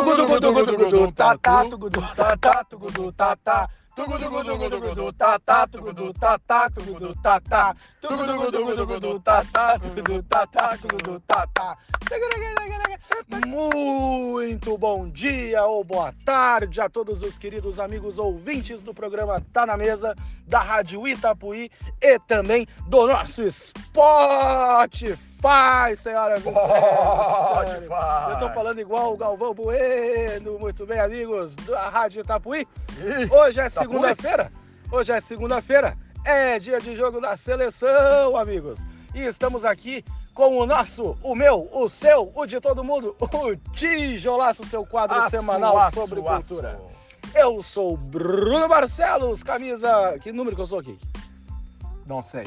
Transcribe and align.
Tugudugu, 0.00 0.40
tugudugu, 0.40 1.12
tá, 1.12 1.36
tá, 1.36 1.64
tugudu, 1.64 2.00
tá, 2.16 2.36
tá, 2.38 2.64
tugudu, 2.64 3.12
tá, 3.12 3.36
tá. 3.36 3.68
Tugudugu, 3.94 4.44
tugudugu, 4.44 5.12
tá, 5.12 5.38
tá, 5.38 5.66
tugudu, 5.66 6.14
tá, 6.14 6.38
tá, 6.38 6.70
tugudu, 6.70 7.14
tá, 7.22 7.40
tá. 7.40 7.76
Tugudugu, 8.00 8.50
tugudugu, 8.50 9.20
tá, 9.20 9.44
tá, 9.52 9.78
tugudu, 9.78 10.22
tá, 10.22 10.46
tá, 10.46 10.78
tugudu, 10.78 11.20
tá, 11.26 11.46
tá. 11.52 11.76
Muito 13.46 14.78
bom 14.78 15.06
dia 15.06 15.66
ou 15.66 15.84
boa 15.84 16.14
tarde 16.24 16.80
a 16.80 16.88
todos 16.88 17.22
os 17.22 17.36
queridos 17.36 17.78
amigos 17.78 18.18
ouvintes 18.18 18.82
do 18.82 18.94
programa 18.94 19.42
Tá 19.52 19.66
na 19.66 19.76
Mesa, 19.76 20.16
da 20.46 20.60
Rádio 20.60 21.06
Itapuí 21.06 21.70
e 22.00 22.18
também 22.20 22.66
do 22.88 23.06
nosso 23.06 23.42
Spotify, 23.50 25.18
senhoras 25.96 26.40
e 26.46 26.52
senhores. 26.52 27.90
Eu 28.30 28.38
tô 28.38 28.50
falando 28.50 28.80
igual 28.80 29.14
o 29.14 29.16
Galvão 29.16 29.54
Bueno, 29.54 30.58
muito 30.58 30.86
bem, 30.86 31.00
amigos 31.00 31.56
da 31.56 31.88
Rádio 31.88 32.20
Itapuí. 32.22 32.66
Hoje 33.30 33.60
é 33.60 33.68
segunda-feira, 33.68 34.52
hoje 34.92 35.12
é 35.12 35.20
segunda-feira, 35.20 35.96
é 36.24 36.58
dia 36.58 36.78
de 36.80 36.94
jogo 36.94 37.20
da 37.20 37.36
seleção, 37.36 38.36
amigos. 38.36 38.80
E 39.14 39.24
estamos 39.24 39.64
aqui 39.64 40.04
com 40.34 40.58
o 40.58 40.66
nosso, 40.66 41.16
o 41.22 41.34
meu, 41.34 41.68
o 41.72 41.88
seu, 41.88 42.30
o 42.34 42.46
de 42.46 42.60
todo 42.60 42.84
mundo, 42.84 43.16
o 43.20 43.56
Tijolaço, 43.74 44.64
seu 44.64 44.84
quadro 44.86 45.18
Aço, 45.18 45.30
semanal 45.30 45.76
aço, 45.76 45.94
sobre 45.96 46.20
aço. 46.20 46.54
cultura. 46.54 46.80
Eu 47.34 47.62
sou 47.62 47.94
o 47.94 47.96
Bruno 47.96 48.66
Barcelos, 48.68 49.42
camisa. 49.42 50.18
Que 50.20 50.32
número 50.32 50.56
que 50.56 50.62
eu 50.62 50.66
sou 50.66 50.80
aqui? 50.80 50.98
Não 52.06 52.22
sei. 52.22 52.44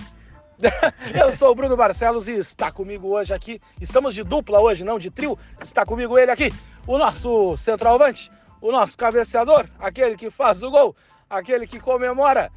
Eu 1.13 1.31
sou 1.31 1.51
o 1.51 1.55
Bruno 1.55 1.75
Barcelos 1.75 2.27
e 2.27 2.33
está 2.33 2.71
comigo 2.71 3.07
hoje 3.09 3.33
aqui. 3.33 3.59
Estamos 3.81 4.13
de 4.13 4.23
dupla 4.23 4.59
hoje, 4.59 4.83
não 4.83 4.99
de 4.99 5.09
trio. 5.09 5.37
Está 5.61 5.85
comigo 5.85 6.17
ele 6.17 6.31
aqui, 6.31 6.53
o 6.87 6.97
nosso 6.97 7.55
centroavante, 7.57 8.31
o 8.61 8.71
nosso 8.71 8.97
cabeceador, 8.97 9.67
aquele 9.79 10.15
que 10.15 10.29
faz 10.29 10.63
o 10.63 10.71
gol, 10.71 10.95
aquele 11.29 11.67
que 11.67 11.79
comemora, 11.79 12.51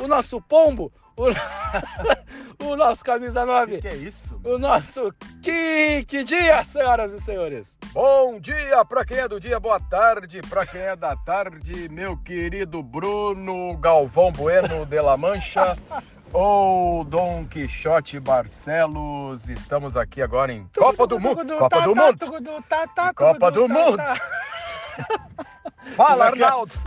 o 0.00 0.06
nosso 0.06 0.40
pombo, 0.40 0.90
o, 1.16 1.24
o 2.64 2.76
nosso 2.76 3.04
camisa 3.04 3.44
9, 3.44 3.82
Que 3.82 3.88
é 3.88 3.96
isso? 3.96 4.40
o 4.44 4.56
nosso 4.56 5.12
Kiki 5.42 6.24
Dia, 6.24 6.64
senhoras 6.64 7.12
e 7.12 7.20
senhores. 7.20 7.76
Bom 7.92 8.38
dia 8.40 8.82
pra 8.86 9.04
quem 9.04 9.18
é 9.18 9.28
do 9.28 9.38
dia, 9.38 9.60
boa 9.60 9.78
tarde 9.80 10.40
pra 10.48 10.64
quem 10.64 10.80
é 10.80 10.96
da 10.96 11.14
tarde, 11.16 11.88
meu 11.90 12.16
querido 12.16 12.82
Bruno 12.82 13.76
Galvão 13.76 14.32
Bueno 14.32 14.86
de 14.86 15.00
la 15.00 15.16
Mancha 15.16 15.76
ou 16.32 17.04
Dom 17.04 17.46
Quixote 17.46 18.18
Barcelos. 18.20 19.48
Estamos 19.48 19.96
aqui 19.96 20.22
agora 20.22 20.52
em 20.52 20.68
Copa 20.76 21.06
do 21.06 21.18
Mundo. 21.18 21.56
Copa 21.56 21.80
do 21.82 21.94
Mundo. 21.94 22.18
Copa 23.14 23.50
do 23.50 23.66
Mundo. 23.68 24.02
Fala, 25.96 26.24
é 26.24 26.26
é? 26.26 26.30
Arnaldo. 26.30 26.74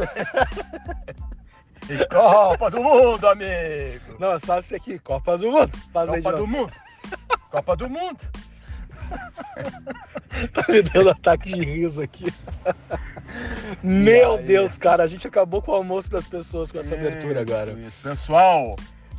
Copa 2.10 2.72
do 2.72 2.82
Mundo, 2.82 3.28
amigo. 3.28 4.16
Não, 4.20 4.40
só 4.40 4.60
esse 4.60 4.76
aqui, 4.76 4.98
Copa 5.00 5.38
do 5.38 5.52
Mundo. 5.52 5.78
Faz 5.92 6.10
aí 6.10 6.18
de 6.18 6.24
Copa 6.24 6.38
do 6.38 6.48
Mundo. 6.48 6.74
Copa 7.52 7.76
do 7.76 7.90
Mundo. 7.90 8.20
Tá 10.52 10.66
me 10.68 10.82
dando 10.82 11.12
ataque 11.12 11.54
de 11.54 11.64
riso 11.64 12.02
aqui. 12.02 12.26
Meu? 13.84 14.40
Deus, 14.40 14.80
cara, 14.80 15.04
a 15.04 15.08
gente 15.08 15.28
acabou 15.28 15.62
com 15.62 15.72
o 15.72 15.76
almoço 15.76 16.10
das 16.10 16.26
pessoas 16.26 16.72
com 16.72 16.80
essa 16.80 16.96
abertura 16.96 17.44
Isso, 17.44 17.54
agora. 17.54 17.72
Isso, 17.74 18.00
pessoal. 18.02 18.76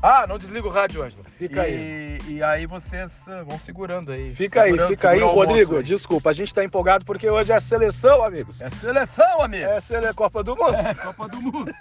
Ah, 0.06 0.26
não 0.26 0.36
desliga 0.36 0.68
o 0.68 0.70
rádio, 0.70 1.02
Ângelo. 1.02 1.24
Fica 1.38 1.66
e, 1.66 1.74
aí. 1.74 2.18
E 2.28 2.42
aí 2.42 2.66
vocês 2.66 3.26
ah, 3.26 3.42
vão 3.42 3.58
segurando 3.58 4.12
aí. 4.12 4.34
Fica 4.34 4.64
aí, 4.64 4.72
Segurando, 4.72 4.90
fica 4.90 5.08
aí, 5.08 5.18
o 5.18 5.24
almoço 5.24 5.46
Rodrigo. 5.46 5.76
aí. 5.78 5.82
Desculpa, 5.82 6.28
a 6.28 6.34
gente 6.34 6.52
tá 6.52 6.62
empolgado 6.62 7.06
porque 7.06 7.30
hoje 7.30 7.52
é 7.52 7.58
seleção, 7.58 8.22
amigos. 8.22 8.60
É 8.60 8.68
seleção, 8.68 9.40
amigo. 9.40 9.64
É 9.64 9.80
sele- 9.80 10.12
Copa 10.12 10.44
do 10.44 10.54
Mundo. 10.54 10.74
É, 10.74 10.92
Copa 10.92 11.26
do 11.26 11.40
Mundo. 11.40 11.72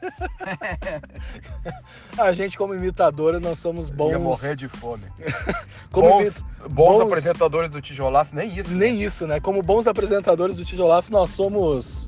A 2.17 2.31
gente, 2.31 2.57
como 2.57 2.73
imitadora, 2.73 3.41
nós 3.41 3.59
somos 3.59 3.89
bons. 3.89 4.11
Ia 4.11 4.19
morrer 4.19 4.55
de 4.55 4.69
fome. 4.69 5.03
como 5.91 6.07
bons, 6.07 6.37
imi- 6.37 6.45
bons 6.69 6.69
bons- 6.69 6.99
apresentadores 7.01 7.69
do 7.69 7.81
Tijolaço, 7.81 8.33
nem 8.33 8.57
isso. 8.57 8.73
Nem 8.73 9.01
isso, 9.01 9.27
né? 9.27 9.41
Como 9.41 9.61
bons 9.61 9.85
apresentadores 9.85 10.55
do 10.55 10.63
Tijolaço, 10.63 11.11
nós 11.11 11.31
somos 11.31 12.07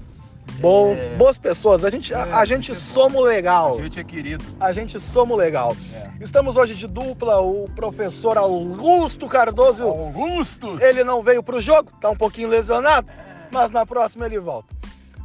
bom, 0.60 0.94
É. 0.94 1.16
boas 1.16 1.38
pessoas. 1.38 1.84
A 1.86 1.90
gente, 1.90 2.14
É, 2.14 2.16
a 2.18 2.38
a 2.40 2.46
gente 2.46 2.68
gente 2.68 2.72
é 2.72 2.76
somos 2.76 3.24
legal. 3.24 3.78
A 3.78 3.82
gente 3.82 4.00
é 4.00 4.04
querido. 4.04 4.44
A 4.60 4.72
gente 4.72 5.00
somos 5.00 5.38
legal. 5.38 5.76
É. 5.94 6.10
Estamos 6.24 6.56
hoje 6.56 6.76
de 6.76 6.88
dupla, 6.88 7.40
o 7.42 7.70
professor 7.76 8.38
Augusto 8.38 9.28
Cardoso. 9.28 9.84
Augustus. 9.84 10.82
Ele 10.82 11.04
não 11.04 11.22
veio 11.22 11.44
pro 11.44 11.60
jogo, 11.60 11.92
tá 12.00 12.10
um 12.10 12.16
pouquinho 12.16 12.48
lesionado, 12.50 13.08
mas 13.52 13.72
na 13.72 13.86
próxima 13.86 14.26
ele 14.26 14.40
volta. 14.40 14.74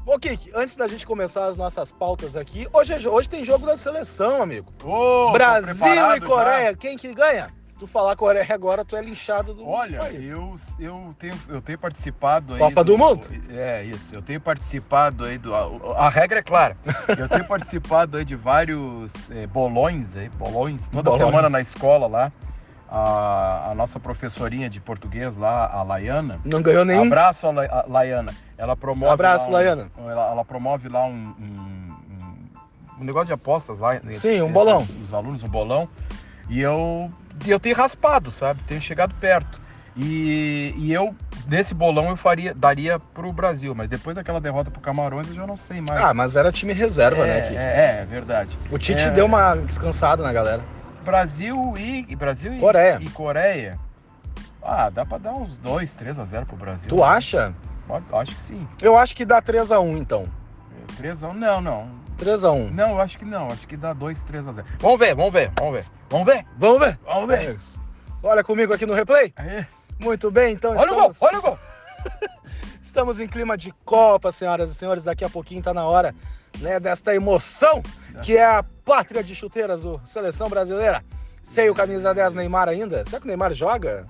Ô, 0.07 0.19
Kiki, 0.19 0.51
antes 0.55 0.75
da 0.75 0.89
gente 0.89 1.07
começar 1.07 1.45
as 1.47 1.57
nossas 1.57 1.93
pautas 1.93 2.35
aqui, 2.35 2.67
hoje, 2.73 2.93
é 2.95 3.09
hoje 3.09 3.29
tem 3.29 3.45
jogo 3.45 3.65
da 3.67 3.77
seleção, 3.77 4.43
amigo. 4.43 4.73
Tô 4.79 5.31
Brasil 5.31 5.87
e 5.93 5.95
já. 5.95 6.21
Coreia, 6.21 6.75
quem 6.75 6.97
que 6.97 7.13
ganha? 7.15 7.49
Tu 7.81 7.87
falar 7.87 8.15
Coreia 8.15 8.47
agora, 8.51 8.85
tu 8.85 8.95
é 8.95 9.01
linchado 9.01 9.55
do 9.55 9.67
Olha, 9.67 10.01
país. 10.01 10.29
eu, 10.29 10.55
eu, 10.79 11.15
tenho, 11.19 11.35
eu 11.49 11.63
tenho 11.63 11.79
participado 11.79 12.53
aí. 12.53 12.61
Copa 12.61 12.85
do 12.85 12.99
Mundo? 12.99 13.27
É, 13.49 13.83
isso. 13.85 14.15
Eu 14.15 14.21
tenho 14.21 14.39
participado 14.39 15.25
aí 15.25 15.39
do. 15.39 15.55
A, 15.55 15.97
a 15.97 16.09
regra 16.11 16.41
é 16.41 16.43
clara. 16.43 16.77
Eu 17.19 17.27
tenho 17.27 17.45
participado 17.49 18.19
aí 18.19 18.25
de 18.27 18.37
vários 18.37 19.31
eh, 19.31 19.47
bolões 19.47 20.15
aí, 20.15 20.29
bolões, 20.29 20.91
toda 20.91 21.11
Bolões. 21.11 21.27
semana 21.27 21.49
na 21.49 21.63
escola 21.63 22.07
lá. 22.07 22.31
A, 22.87 23.71
a 23.71 23.75
nossa 23.75 23.99
professorinha 23.99 24.69
de 24.69 24.79
português 24.79 25.35
lá, 25.35 25.67
a 25.73 25.83
Laiana. 25.83 26.39
Não 26.45 26.61
ganhou 26.61 26.85
nenhum. 26.85 27.05
Abraço, 27.05 27.47
a, 27.47 27.51
La- 27.51 27.65
a 27.65 27.85
Laiana. 27.89 28.35
Ela 28.59 28.77
promove. 28.77 29.11
Abraço, 29.11 29.45
lá 29.45 29.49
um- 29.49 29.53
Laiana. 29.53 29.91
Ela, 29.97 30.27
ela 30.33 30.45
promove 30.45 30.87
lá 30.91 31.07
um, 31.07 31.35
um- 31.39 31.97
um- 32.11 33.01
um 33.01 33.05
negócio 33.05 33.29
de 33.29 33.33
apostas 33.33 33.79
lá. 33.79 33.97
entre- 33.97 34.13
Sim, 34.17 34.33
um 34.43 34.49
entre 34.49 34.53
bolão. 34.53 34.83
Os, 34.83 34.91
os 35.05 35.15
alunos, 35.15 35.43
um 35.43 35.49
bolão. 35.49 35.89
E 36.51 36.61
eu, 36.61 37.09
eu 37.49 37.61
tenho 37.61 37.77
raspado, 37.77 38.31
sabe? 38.31 38.63
Tenho 38.65 38.81
chegado 38.81 39.15
perto. 39.15 39.61
E, 39.97 40.75
e 40.77 40.93
eu, 40.93 41.15
nesse 41.47 41.75
bolão, 41.75 42.09
eu 42.09 42.17
faria, 42.17 42.55
daria 42.55 42.99
pro 42.99 43.33
Brasil. 43.33 43.75
Mas 43.75 43.89
depois 43.89 44.17
daquela 44.17 44.41
derrota 44.41 44.71
pro 44.71 44.81
Camarões, 44.81 45.29
eu 45.29 45.35
já 45.35 45.47
não 45.47 45.57
sei 45.57 45.81
mais. 45.81 46.01
Ah, 46.01 46.15
mas 46.15 46.37
era 46.37 46.53
time 46.53 46.73
reserva, 46.73 47.27
é, 47.27 47.27
né, 47.27 47.41
Kiki? 47.43 47.57
é, 47.57 48.01
é 48.03 48.07
verdade. 48.07 48.59
O 48.71 48.79
Tite 48.79 49.05
é. 49.05 49.11
deu 49.11 49.27
uma 49.27 49.55
descansada 49.57 50.23
na 50.23 50.33
galera. 50.33 50.63
Brasil 51.05 51.75
e, 51.77 52.15
Brasil 52.15 52.55
e 52.55 52.61
Coreia. 52.61 52.99
E 53.01 53.09
Coreia. 53.11 53.79
Ah, 54.63 54.91
dá 54.91 55.07
pra 55.07 55.19
dar 55.19 55.33
uns 55.33 55.59
2, 55.59 55.95
3 55.95 56.19
a 56.19 56.25
0 56.25 56.47
pro 56.47 56.57
Brasil. 56.57 56.89
Tu 56.89 57.03
acha? 57.03 57.55
Acho 58.13 58.35
que 58.35 58.41
sim. 58.41 58.69
Eu 58.81 58.97
acho 58.97 59.17
que 59.17 59.25
dá 59.25 59.43
3x1, 59.43 59.99
então. 59.99 60.27
3 60.97 61.25
a 61.25 61.29
1, 61.29 61.35
não, 61.35 61.61
não. 61.61 62.00
3x1. 62.21 62.71
Não, 62.73 62.91
eu 62.91 63.01
acho 63.01 63.19
que 63.19 63.25
não. 63.25 63.49
Acho 63.49 63.67
que 63.67 63.77
dá 63.77 63.93
2, 63.93 64.23
3 64.23 64.49
a 64.49 64.53
0. 64.53 64.67
Vamos 64.79 64.99
ver, 65.01 65.15
vamos 65.15 65.33
ver, 65.33 65.51
vamos 65.59 65.75
ver. 65.75 65.87
Vamos 66.09 66.27
ver? 66.27 66.47
Vamos 66.59 66.79
ver? 66.79 66.99
Vamos 67.05 67.29
ver. 67.29 67.59
Olha 68.23 68.45
comigo 68.45 68.75
aqui 68.75 68.85
no 68.85 68.93
replay. 68.93 69.33
Aí. 69.37 69.67
Muito 69.99 70.31
bem, 70.31 70.55
então 70.55 70.77
Olha 70.77 70.93
o 70.93 70.95
gol, 70.95 71.11
estamos, 71.11 71.23
olha 71.23 71.39
o 71.39 71.43
gol. 71.43 71.59
estamos 72.83 73.21
em 73.21 73.27
clima 73.27 73.57
de 73.57 73.73
Copa, 73.85 74.31
senhoras 74.31 74.71
e 74.71 74.75
senhores. 74.75 75.05
Daqui 75.05 75.25
a 75.25 75.31
pouquinho 75.31 75.63
tá 75.63 75.73
na 75.73 75.87
hora 75.87 76.15
né, 76.59 76.79
desta 76.79 77.15
emoção 77.15 77.83
que 78.23 78.37
é 78.37 78.45
a 78.45 78.63
pátria 78.85 79.23
de 79.23 79.35
chuteiras, 79.35 79.85
o 79.85 80.01
Seleção 80.05 80.49
Brasileira. 80.49 81.03
Sei 81.43 81.71
o 81.71 81.75
camisa 81.75 82.15
10 82.15 82.35
Neymar 82.35 82.69
ainda. 82.69 83.05
Será 83.07 83.21
que 83.21 83.27
o 83.27 83.29
Neymar 83.29 83.53
joga? 83.55 84.05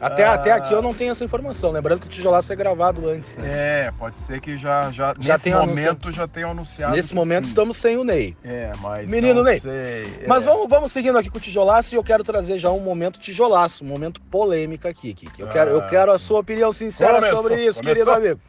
Até, 0.00 0.24
Ah. 0.24 0.34
até 0.34 0.50
aqui 0.52 0.72
eu 0.72 0.82
não 0.82 0.92
tenho 0.92 1.12
essa 1.12 1.24
informação. 1.24 1.70
Lembrando 1.70 2.00
que 2.00 2.06
o 2.06 2.10
tijolaço 2.10 2.52
é 2.52 2.56
gravado 2.56 3.08
antes. 3.08 3.36
né? 3.36 3.48
É, 3.52 3.92
pode 3.98 4.16
ser 4.16 4.40
que 4.40 4.58
já, 4.58 4.90
já, 4.90 5.14
Já 5.18 5.34
nesse 5.34 5.44
tenha 5.44 5.58
momento 5.60 6.10
já 6.10 6.26
tenham 6.26 6.50
anunciado. 6.50 6.94
Nesse 6.96 7.10
que 7.10 7.14
momento 7.14 7.44
sim. 7.44 7.50
estamos 7.50 7.76
sem 7.76 7.96
o 7.96 8.04
Ney. 8.04 8.36
É, 8.44 8.72
mas. 8.80 9.08
Menino 9.08 9.34
não 9.36 9.42
Ney. 9.44 9.60
sei. 9.60 10.24
Mas 10.26 10.42
é. 10.42 10.46
vamos, 10.46 10.68
vamos 10.68 10.92
seguindo 10.92 11.16
aqui 11.16 11.30
com 11.30 11.38
o 11.38 11.40
tijolaço 11.40 11.94
e 11.94 11.96
eu 11.96 12.02
quero 12.02 12.24
trazer 12.24 12.58
já 12.58 12.70
um 12.70 12.80
momento 12.80 13.18
tijolaço, 13.20 13.84
um 13.84 13.86
momento 13.88 14.20
polêmica 14.22 14.88
aqui, 14.88 15.14
Kiki. 15.14 15.40
Eu 15.40 15.48
quero, 15.48 15.70
eu 15.70 15.78
Ah, 15.80 15.86
quero 15.88 16.12
a 16.12 16.18
sua 16.18 16.40
opinião 16.40 16.72
sincera 16.72 17.14
Começou, 17.14 17.42
sobre 17.42 17.64
isso, 17.64 17.78
começou? 17.80 18.04
querido 18.04 18.10
amigo. 18.10 18.40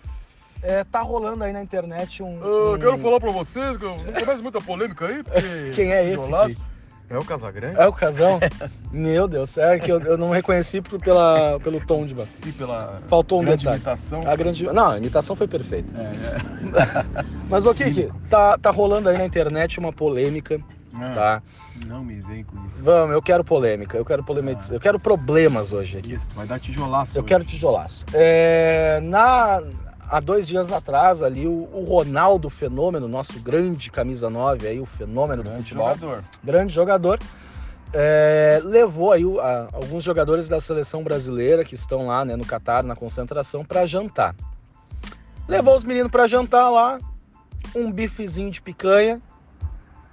É, 0.64 0.84
tá 0.84 1.02
rolando 1.02 1.44
aí 1.44 1.54
na 1.54 1.62
internet 1.62 2.24
um. 2.24 2.40
Eu 2.44 2.74
um- 2.74 2.80
quero 2.80 2.98
falar 2.98 3.20
pra 3.20 3.32
vocês 3.32 3.78
que 3.78 3.84
não 3.86 3.98
começo 4.00 4.42
muita 4.42 4.60
polêmica 4.60 5.06
aí, 5.06 5.22
porque. 5.22 5.72
Quem 5.76 5.94
é 5.94 6.04
esse, 6.12 6.24
Tijolaço- 6.26 6.56
Kiki? 6.56 6.75
É 7.10 7.18
o 7.18 7.24
Casagrande? 7.24 7.78
É 7.80 7.88
o 7.88 7.94
casão? 7.94 8.40
Meu 8.92 9.28
Deus, 9.28 9.58
é 9.58 9.78
que 9.78 9.92
eu, 9.92 10.02
eu 10.02 10.18
não 10.18 10.32
reconheci 10.32 10.82
por- 10.82 11.00
pela, 11.00 11.60
pelo 11.60 11.80
tom 11.86 12.06
de 12.06 12.14
voz. 12.14 12.28
Sim, 12.28 12.52
pela 12.54 13.00
Faltou 13.08 13.42
um 13.42 13.46
grande 13.46 13.60
detalhe. 13.64 13.78
imitação. 13.78 14.22
A 14.26 14.36
grande. 14.36 14.64
Não, 14.66 14.90
a 14.90 14.98
imitação 14.98 15.36
foi 15.36 15.48
perfeita. 15.48 15.88
É, 16.00 17.16
Mas, 17.48 17.66
ô 17.66 17.74
Kiki, 17.74 18.10
tá, 18.30 18.58
tá 18.58 18.72
rolando 18.72 19.08
aí 19.10 19.18
na 19.18 19.26
internet 19.26 19.78
uma 19.80 19.94
polêmica, 19.94 20.56
é. 20.56 21.14
tá? 21.14 21.44
Não 21.86 22.04
me 22.04 22.20
vem 22.20 22.44
com 22.44 22.58
isso. 22.66 22.84
Vamos, 22.84 23.14
eu 23.14 23.22
quero 23.22 23.44
polêmica, 23.44 23.98
eu 23.98 24.06
quero 24.06 24.24
polemizar, 24.24 24.74
eu 24.74 24.80
quero 24.80 25.00
problemas 25.00 25.72
hoje 25.72 26.00
aqui. 26.00 26.14
Isso, 26.16 26.28
vai 26.36 26.48
dar 26.48 26.60
tijolaço. 26.60 27.16
Eu 27.16 27.22
hoje. 27.22 27.28
quero 27.28 27.44
tijolaço. 27.46 28.04
É, 28.14 29.00
na, 29.04 29.62
há 30.10 30.20
dois 30.20 30.48
dias 30.48 30.72
atrás, 30.72 31.22
ali, 31.22 31.48
o, 31.48 31.68
o 31.74 31.84
Ronaldo 31.88 32.50
Fenômeno, 32.50 33.08
nosso 33.08 33.40
grande 33.40 33.90
camisa 33.92 34.30
9 34.30 34.68
aí, 34.68 34.80
o 34.80 34.86
fenômeno 34.86 35.44
do 35.44 35.50
Grande 35.50 35.64
futebol, 35.64 35.90
jogador. 35.96 36.24
grande 36.44 36.74
jogador, 36.74 37.20
é, 37.94 38.62
levou 38.64 39.12
aí 39.12 39.24
a- 39.40 39.68
alguns 39.74 40.04
jogadores 40.04 40.48
da 40.48 40.60
seleção 40.60 41.04
brasileira 41.04 41.64
que 41.64 41.76
estão 41.76 42.08
lá 42.08 42.26
né, 42.26 42.36
no 42.36 42.46
Catar, 42.46 42.84
na 42.84 42.96
concentração, 42.96 43.64
para 43.64 43.86
jantar. 43.86 44.36
Levou 45.48 45.76
os 45.76 45.84
meninos 45.84 46.12
pra 46.12 46.28
jantar 46.28 46.70
lá, 46.70 47.00
um 47.76 47.92
bifezinho 47.92 48.50
de 48.52 48.62
picanha 48.62 49.22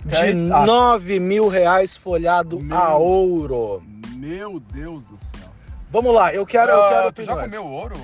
de 0.04 0.16
Aí, 0.16 0.30
ah. 0.52 0.66
9 0.66 1.20
mil 1.20 1.48
reais 1.48 1.96
folhado 1.96 2.58
Meu. 2.60 2.76
a 2.76 2.96
ouro. 2.96 3.82
Meu 4.16 4.58
Deus 4.60 5.04
do 5.06 5.16
céu. 5.18 5.48
Vamos 5.90 6.14
lá, 6.14 6.34
eu 6.34 6.44
quero, 6.46 6.70
eu 6.72 6.82
Ah, 6.82 6.88
quero 6.88 7.12
tu 7.12 7.22
já 7.22 7.36
comeu 7.36 7.64
ouro? 7.66 7.94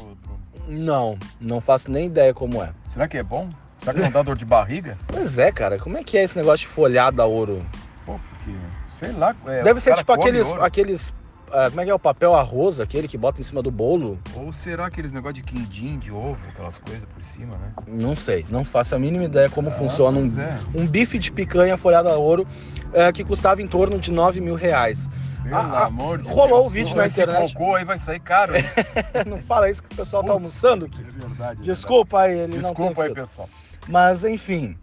Não, 0.69 1.19
não 1.41 1.61
faço 1.61 1.91
nem 1.91 2.06
ideia 2.06 2.35
como 2.35 2.62
é. 2.62 2.70
Será 2.93 3.09
que 3.09 3.17
é 3.17 3.23
bom? 3.23 3.49
Será 3.81 3.94
que 3.94 4.00
não 4.00 4.11
dá 4.11 4.23
dor 4.23 4.37
de 4.37 4.44
barriga? 4.44 4.99
Pois 5.09 5.38
é, 5.38 5.50
cara, 5.50 5.79
como 5.79 5.97
é 5.97 6.05
que 6.05 6.19
é 6.19 6.25
esse 6.25 6.37
negócio 6.37 6.67
de 6.67 6.73
folhado 6.73 7.23
a 7.23 7.26
ouro? 7.26 7.65
Pô, 8.05 8.19
porque, 8.29 8.56
sei 8.99 9.12
lá. 9.12 9.35
é, 9.47 9.62
Deve 9.62 9.81
ser 9.81 9.94
tipo 9.94 10.12
aqueles, 10.12 10.50
ouro. 10.50 10.62
aqueles 10.62 11.12
ah, 11.53 11.69
como 11.70 11.81
é 11.81 11.85
que 11.85 11.91
é 11.91 11.94
o 11.94 11.99
papel 11.99 12.35
arroz, 12.35 12.79
aquele 12.79 13.09
que 13.09 13.17
bota 13.17 13.41
em 13.41 13.43
cima 13.43 13.62
do 13.62 13.70
bolo? 13.70 14.19
Ou 14.35 14.53
será 14.53 14.87
aqueles 14.87 15.12
negócio 15.12 15.37
de 15.37 15.43
quindim, 15.43 15.99
de 15.99 16.12
ovo, 16.12 16.38
aquelas 16.49 16.79
coisas 16.79 17.05
por 17.05 17.25
cima, 17.25 17.56
né? 17.56 17.73
Não 17.87 18.14
sei, 18.14 18.44
não 18.50 18.64
faço 18.64 18.94
a 18.94 18.99
mínima 18.99 19.25
ideia 19.25 19.49
como 19.49 19.71
funciona 19.71 20.19
pois 20.21 20.37
um, 20.37 20.41
é. 20.41 20.61
um 20.75 20.87
bife 20.87 21.19
de 21.19 21.32
picanha 21.32 21.76
folhado 21.79 22.09
a 22.09 22.17
ouro 22.17 22.47
eh, 22.93 23.11
que 23.12 23.25
custava 23.25 23.62
em 23.62 23.67
torno 23.67 23.99
de 23.99 24.11
9 24.11 24.41
mil 24.41 24.55
reais. 24.55 25.09
Pelo 25.43 25.55
Ah, 25.56 25.61
ah, 25.73 25.87
amor 25.87 26.19
de 26.19 26.29
rolou 26.29 26.61
Deus. 26.61 26.67
o 26.67 26.70
vídeo 26.70 26.96
na 26.96 27.06
internet. 27.06 27.52
cocô 27.55 27.75
aí 27.75 27.85
vai 27.85 27.99
sair 27.99 28.20
caro, 28.20 28.52
não 29.26 29.38
fala 29.38 29.70
isso 29.70 29.82
que 29.82 29.93
o 29.93 29.96
pessoal 29.96 30.23
tá 30.23 30.29
Putz, 30.29 30.37
almoçando. 30.37 30.87
É 30.87 31.00
é 31.00 31.29
verdade. 31.29 31.62
Desculpa 31.62 32.20
aí, 32.23 32.38
ele 32.38 32.55
não 32.55 32.61
Desculpa 32.70 33.02
aí, 33.05 33.14
pessoal. 33.14 33.49
Mas 33.87 34.25
enfim, 34.25 34.76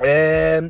é, 0.00 0.62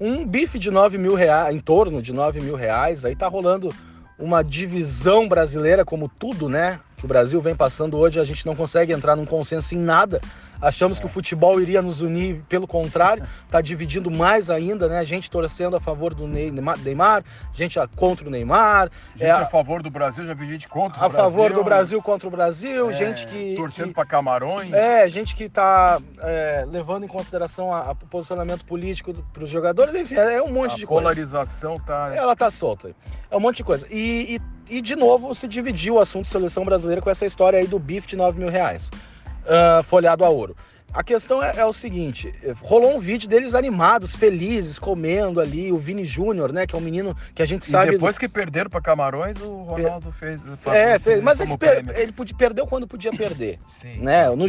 um 0.00 0.26
bife 0.26 0.58
de 0.58 0.70
9 0.70 0.98
mil 0.98 1.14
reais, 1.14 1.54
em 1.54 1.60
torno 1.60 2.02
de 2.02 2.12
9 2.12 2.40
mil 2.40 2.56
reais, 2.56 3.04
aí 3.04 3.14
tá 3.16 3.28
rolando 3.28 3.70
uma 4.18 4.42
divisão 4.42 5.26
brasileira, 5.28 5.84
como 5.84 6.08
tudo, 6.08 6.48
né? 6.48 6.78
Que 6.96 7.04
o 7.04 7.08
Brasil 7.08 7.40
vem 7.40 7.54
passando 7.54 7.96
hoje, 7.96 8.20
a 8.20 8.24
gente 8.24 8.44
não 8.46 8.54
consegue 8.54 8.92
entrar 8.92 9.16
num 9.16 9.26
consenso 9.26 9.74
em 9.74 9.78
nada. 9.78 10.20
Achamos 10.60 10.98
É. 10.98 11.00
que 11.00 11.06
o 11.06 11.08
futebol 11.08 11.60
iria 11.60 11.82
nos 11.82 12.00
unir, 12.00 12.42
pelo 12.48 12.66
contrário, 12.66 13.24
tá 13.50 13.60
dividindo 13.60 14.10
mais 14.10 14.48
ainda, 14.50 14.88
né? 14.88 15.04
Gente 15.04 15.30
torcendo 15.30 15.76
a 15.76 15.80
favor 15.80 16.14
do 16.14 16.26
Ney- 16.26 16.50
Neymar, 16.50 17.22
gente 17.52 17.78
a- 17.78 17.86
contra 17.88 18.26
o 18.26 18.30
Neymar, 18.30 18.90
Gente 19.14 19.24
É, 19.28 19.30
a 19.30 19.46
favor 19.46 19.82
do 19.82 19.90
Brasil, 19.90 20.24
já 20.24 20.34
vi 20.34 20.46
gente 20.46 20.66
contra 20.68 21.00
o 21.00 21.04
a 21.04 21.08
Brasil. 21.08 21.30
favor 21.30 21.52
do 21.52 21.64
Brasil 21.64 22.02
contra 22.02 22.26
o 22.28 22.30
Brasil, 22.30 22.90
é, 22.90 22.92
gente 22.92 23.26
que. 23.26 23.54
Torcendo 23.56 23.92
pra 23.92 24.04
Camarões. 24.04 24.72
é, 24.72 25.08
gente 25.08 25.34
que 25.34 25.48
tá 25.48 26.00
é, 26.20 26.64
levando 26.68 27.04
em 27.04 27.08
consideração 27.08 27.72
a- 27.72 27.80
a- 27.80 27.92
o 27.92 27.96
posicionamento 28.06 28.64
político 28.64 29.12
para 29.32 29.44
os 29.44 29.50
jogadores, 29.50 29.94
enfim, 29.94 30.14
é 30.16 30.42
um 30.42 30.48
monte 30.52 30.72
a 30.72 30.76
de 30.76 30.86
coisa. 30.86 31.02
polarização 31.02 31.78
tá. 31.78 32.12
Ela 32.14 32.34
tá 32.36 32.50
solta. 32.50 32.94
É 33.30 33.36
um 33.36 33.40
monte 33.40 33.58
de 33.58 33.64
coisa. 33.64 33.86
E, 33.90 34.38
e, 34.68 34.76
e, 34.78 34.80
de 34.82 34.96
novo, 34.96 35.34
se 35.34 35.46
dividiu 35.48 35.94
o 35.94 35.98
assunto 36.00 36.28
seleção 36.28 36.64
brasileira 36.64 37.00
com 37.02 37.10
essa 37.10 37.26
história 37.26 37.58
aí 37.58 37.66
do 37.66 37.78
bife 37.78 38.06
de 38.06 38.16
9 38.16 38.38
mil 38.38 38.48
reais, 38.48 38.90
ah, 39.46 39.82
folhado 39.82 40.24
a 40.24 40.28
ouro. 40.28 40.56
A 40.92 41.02
questão 41.02 41.42
é, 41.42 41.56
é 41.56 41.64
o 41.64 41.72
seguinte: 41.72 42.32
rolou 42.62 42.94
um 42.96 43.00
vídeo 43.00 43.28
deles 43.28 43.52
animados, 43.54 44.14
felizes, 44.14 44.78
comendo 44.78 45.40
ali, 45.40 45.72
o 45.72 45.76
Vini 45.76 46.06
Júnior, 46.06 46.52
né? 46.52 46.68
Que 46.68 46.76
é 46.76 46.78
um 46.78 46.80
menino 46.80 47.16
que 47.34 47.42
a 47.42 47.46
gente 47.46 47.62
E 47.64 47.66
sabe. 47.66 47.90
depois 47.90 48.16
que 48.16 48.28
perderam 48.28 48.70
pra 48.70 48.80
Camarões, 48.80 49.36
o 49.40 49.62
Ronaldo 49.64 50.12
fez. 50.12 50.40
É, 50.66 50.92
assim, 50.94 51.20
mas 51.20 51.40
ele, 51.40 51.58
per- 51.58 51.84
ele 51.98 52.12
podia, 52.12 52.36
perdeu 52.36 52.64
quando 52.64 52.86
podia 52.86 53.10
perder. 53.10 53.58
Sim. 53.80 53.98
né? 53.98 54.28
No, 54.30 54.46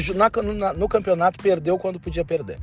na- 0.54 0.74
no 0.74 0.88
campeonato 0.88 1.42
perdeu 1.42 1.80
quando 1.80 2.00
podia 2.00 2.24
perder. 2.24 2.60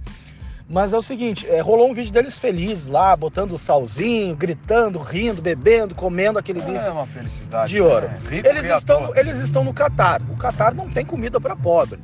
Mas 0.68 0.92
é 0.92 0.96
o 0.96 1.02
seguinte, 1.02 1.46
é, 1.50 1.60
rolou 1.60 1.90
um 1.90 1.94
vídeo 1.94 2.12
deles 2.12 2.38
felizes 2.38 2.86
lá, 2.86 3.14
botando 3.14 3.52
o 3.52 3.58
salzinho, 3.58 4.34
gritando, 4.34 4.98
rindo, 4.98 5.42
bebendo, 5.42 5.94
comendo 5.94 6.38
aquele 6.38 6.60
bife. 6.60 6.76
É 6.76 6.90
uma 6.90 7.06
felicidade. 7.06 7.70
De 7.72 7.80
ouro. 7.80 8.06
né? 8.08 8.18
Rico 8.28 8.46
Eles 8.48 8.68
estão, 8.68 9.14
eles 9.14 9.36
estão 9.38 9.64
no 9.64 9.74
Catar. 9.74 10.22
O 10.30 10.36
Catar 10.36 10.74
não 10.74 10.88
tem 10.88 11.04
comida 11.04 11.40
para 11.40 11.54
pobre. 11.54 11.98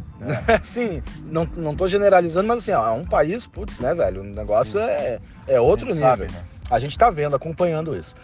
É. 0.49 0.55
Assim, 0.60 1.02
não, 1.25 1.49
não 1.56 1.75
tô 1.75 1.87
generalizando, 1.88 2.46
mas 2.49 2.58
assim, 2.58 2.72
ó, 2.72 2.88
é 2.88 2.90
um 2.90 3.05
país, 3.05 3.46
putz, 3.46 3.78
né, 3.78 3.94
velho? 3.94 4.20
O 4.20 4.25
negócio 4.25 4.78
Sim. 4.81 4.87
é, 4.87 5.19
é 5.46 5.60
outro 5.60 5.87
Quem 5.87 5.94
nível. 5.94 6.08
sabe, 6.10 6.22
né? 6.25 6.38
A 6.70 6.78
gente 6.78 6.99
tá 6.99 7.08
vendo, 7.08 7.34
acompanhando 7.37 7.96
isso. 7.96 8.14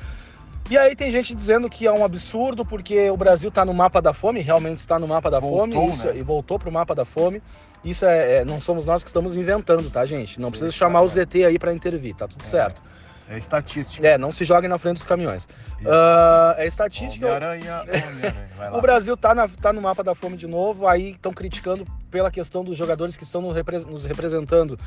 E 0.68 0.76
aí 0.76 0.96
tem 0.96 1.10
gente 1.10 1.34
dizendo 1.34 1.68
que 1.70 1.86
é 1.86 1.92
um 1.92 2.04
absurdo 2.04 2.64
porque 2.64 3.08
o 3.10 3.16
Brasil 3.16 3.50
tá 3.50 3.64
no 3.64 3.72
mapa 3.74 4.00
da 4.02 4.12
fome, 4.12 4.40
realmente 4.40 4.78
está 4.78 4.98
no 4.98 5.06
mapa 5.06 5.30
da 5.30 5.38
Voltou, 5.38 5.68
fome, 5.72 5.88
isso- 5.90 6.06
né? 6.06 6.16
e 6.16 6.22
voltou 6.22 6.58
pro 6.58 6.72
mapa 6.72 6.94
da 6.94 7.04
fome. 7.04 7.42
Isso 7.84 8.04
é, 8.06 8.36
é- 8.38 8.44
não 8.44 8.60
somos 8.60 8.84
nós 8.84 9.02
que 9.04 9.10
estamos 9.10 9.36
inventando, 9.36 9.90
tá, 9.90 10.04
gente? 10.06 10.40
Não 10.40 10.50
precisa 10.50 10.72
chamar 10.72 11.02
o. 11.02 11.08
ZT 11.08 11.44
aí 11.44 11.58
para 11.58 11.72
intervir, 11.74 12.14
tá 12.14 12.26
tudo 12.26 12.42
É. 12.42 12.46
certo. 12.46 12.82
É 13.28 13.38
estatística. 13.38 14.06
É, 14.06 14.18
não 14.18 14.30
se 14.30 14.44
joguem 14.44 14.68
na 14.68 14.76
frente 14.76 14.96
dos 14.96 15.04
caminhões. 15.04 15.48
Ah, 15.86 16.54
é 16.58 16.66
estatística. 16.66 17.24
Homem-Aranha, 17.26 17.82
lá. 18.58 18.76
O 18.76 18.80
Brasil 18.82 19.16
tá, 19.16 19.34
na- 19.34 19.48
tá 19.48 19.72
no 19.72 19.80
mapa 19.80 20.02
da 20.04 20.14
fome 20.14 20.36
de 20.36 20.46
novo, 20.46 20.86
aí 20.86 21.12
estão 21.12 21.32
criticando 21.32 21.86
pela 22.10 22.30
questão 22.30 22.62
dos 22.62 22.76
jogadores 22.76 23.16
que 23.16 23.24
estão 23.24 23.40
nos 23.40 24.04
representando, 24.04 24.78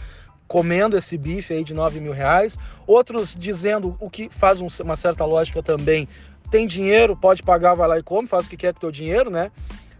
comendo 0.47 0.95
esse 0.95 1.17
bife 1.17 1.51
aí 1.53 1.63
de 1.63 1.73
9 1.73 1.99
mil 1.99 2.13
reais. 2.13 2.59
Outros 2.85 3.35
dizendo 3.35 3.97
o 3.99 4.07
que 4.09 4.29
faz 4.29 4.61
um- 4.61 4.67
uma 4.83 4.95
certa 4.95 5.25
lógica 5.25 5.63
também. 5.63 6.07
Tem 6.51 6.67
dinheiro, 6.67 7.17
pode 7.17 7.41
pagar, 7.41 7.73
vai 7.73 7.87
lá 7.87 7.97
e 7.99 8.03
come, 8.03 8.27
faz 8.27 8.45
o 8.45 8.49
que 8.51 8.55
quer 8.57 8.71
com 8.71 8.77
o 8.77 8.81
teu 8.81 8.91
dinheiro, 8.91 9.31
né? 9.31 9.51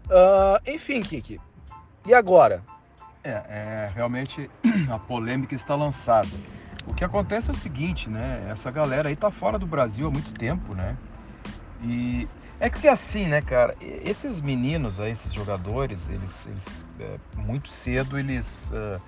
Ah, 0.08 0.60
enfim, 0.66 1.02
Kiki. 1.02 1.40
E 2.06 2.14
agora? 2.14 2.62
É, 3.24 3.30
é, 3.30 3.90
realmente 3.94 4.48
a 4.90 4.98
polêmica 4.98 5.54
está 5.54 5.74
lançada. 5.74 6.28
O 6.86 6.94
que 6.94 7.04
acontece 7.04 7.48
é 7.48 7.52
o 7.52 7.56
seguinte, 7.56 8.08
né? 8.08 8.46
Essa 8.50 8.70
galera 8.70 9.08
aí 9.08 9.16
tá 9.16 9.30
fora 9.30 9.58
do 9.58 9.66
Brasil 9.66 10.06
há 10.06 10.10
muito 10.10 10.32
tempo, 10.32 10.74
né? 10.74 10.96
E 11.82 12.26
é 12.58 12.70
que 12.70 12.86
é 12.88 12.90
assim, 12.90 13.26
né, 13.26 13.42
cara? 13.42 13.74
Esses 13.80 14.40
meninos 14.40 14.98
aí, 14.98 15.12
esses 15.12 15.32
jogadores, 15.32 16.08
eles, 16.08 16.46
eles 16.46 16.86
é, 16.98 17.16
muito 17.36 17.68
cedo 17.68 18.18
eles, 18.18 18.72
é, 18.74 18.98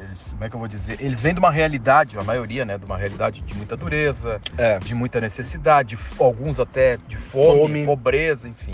eles, 0.00 0.32
como 0.32 0.44
é 0.44 0.48
que 0.48 0.54
eu 0.56 0.58
vou 0.58 0.68
dizer? 0.68 0.96
Eles 1.00 1.20
vêm 1.20 1.34
de 1.34 1.40
uma 1.40 1.50
realidade, 1.50 2.18
a 2.18 2.24
maioria, 2.24 2.64
né? 2.64 2.78
De 2.78 2.84
uma 2.86 2.96
realidade 2.96 3.42
de 3.42 3.54
muita 3.54 3.76
dureza, 3.76 4.40
É. 4.56 4.78
de 4.78 4.94
muita 4.94 5.20
necessidade, 5.20 5.96
f- 5.96 6.22
alguns 6.22 6.58
até 6.58 6.96
de 6.96 7.18
fome, 7.18 7.58
Fome. 7.60 7.84
pobreza, 7.86 8.48
enfim. 8.48 8.72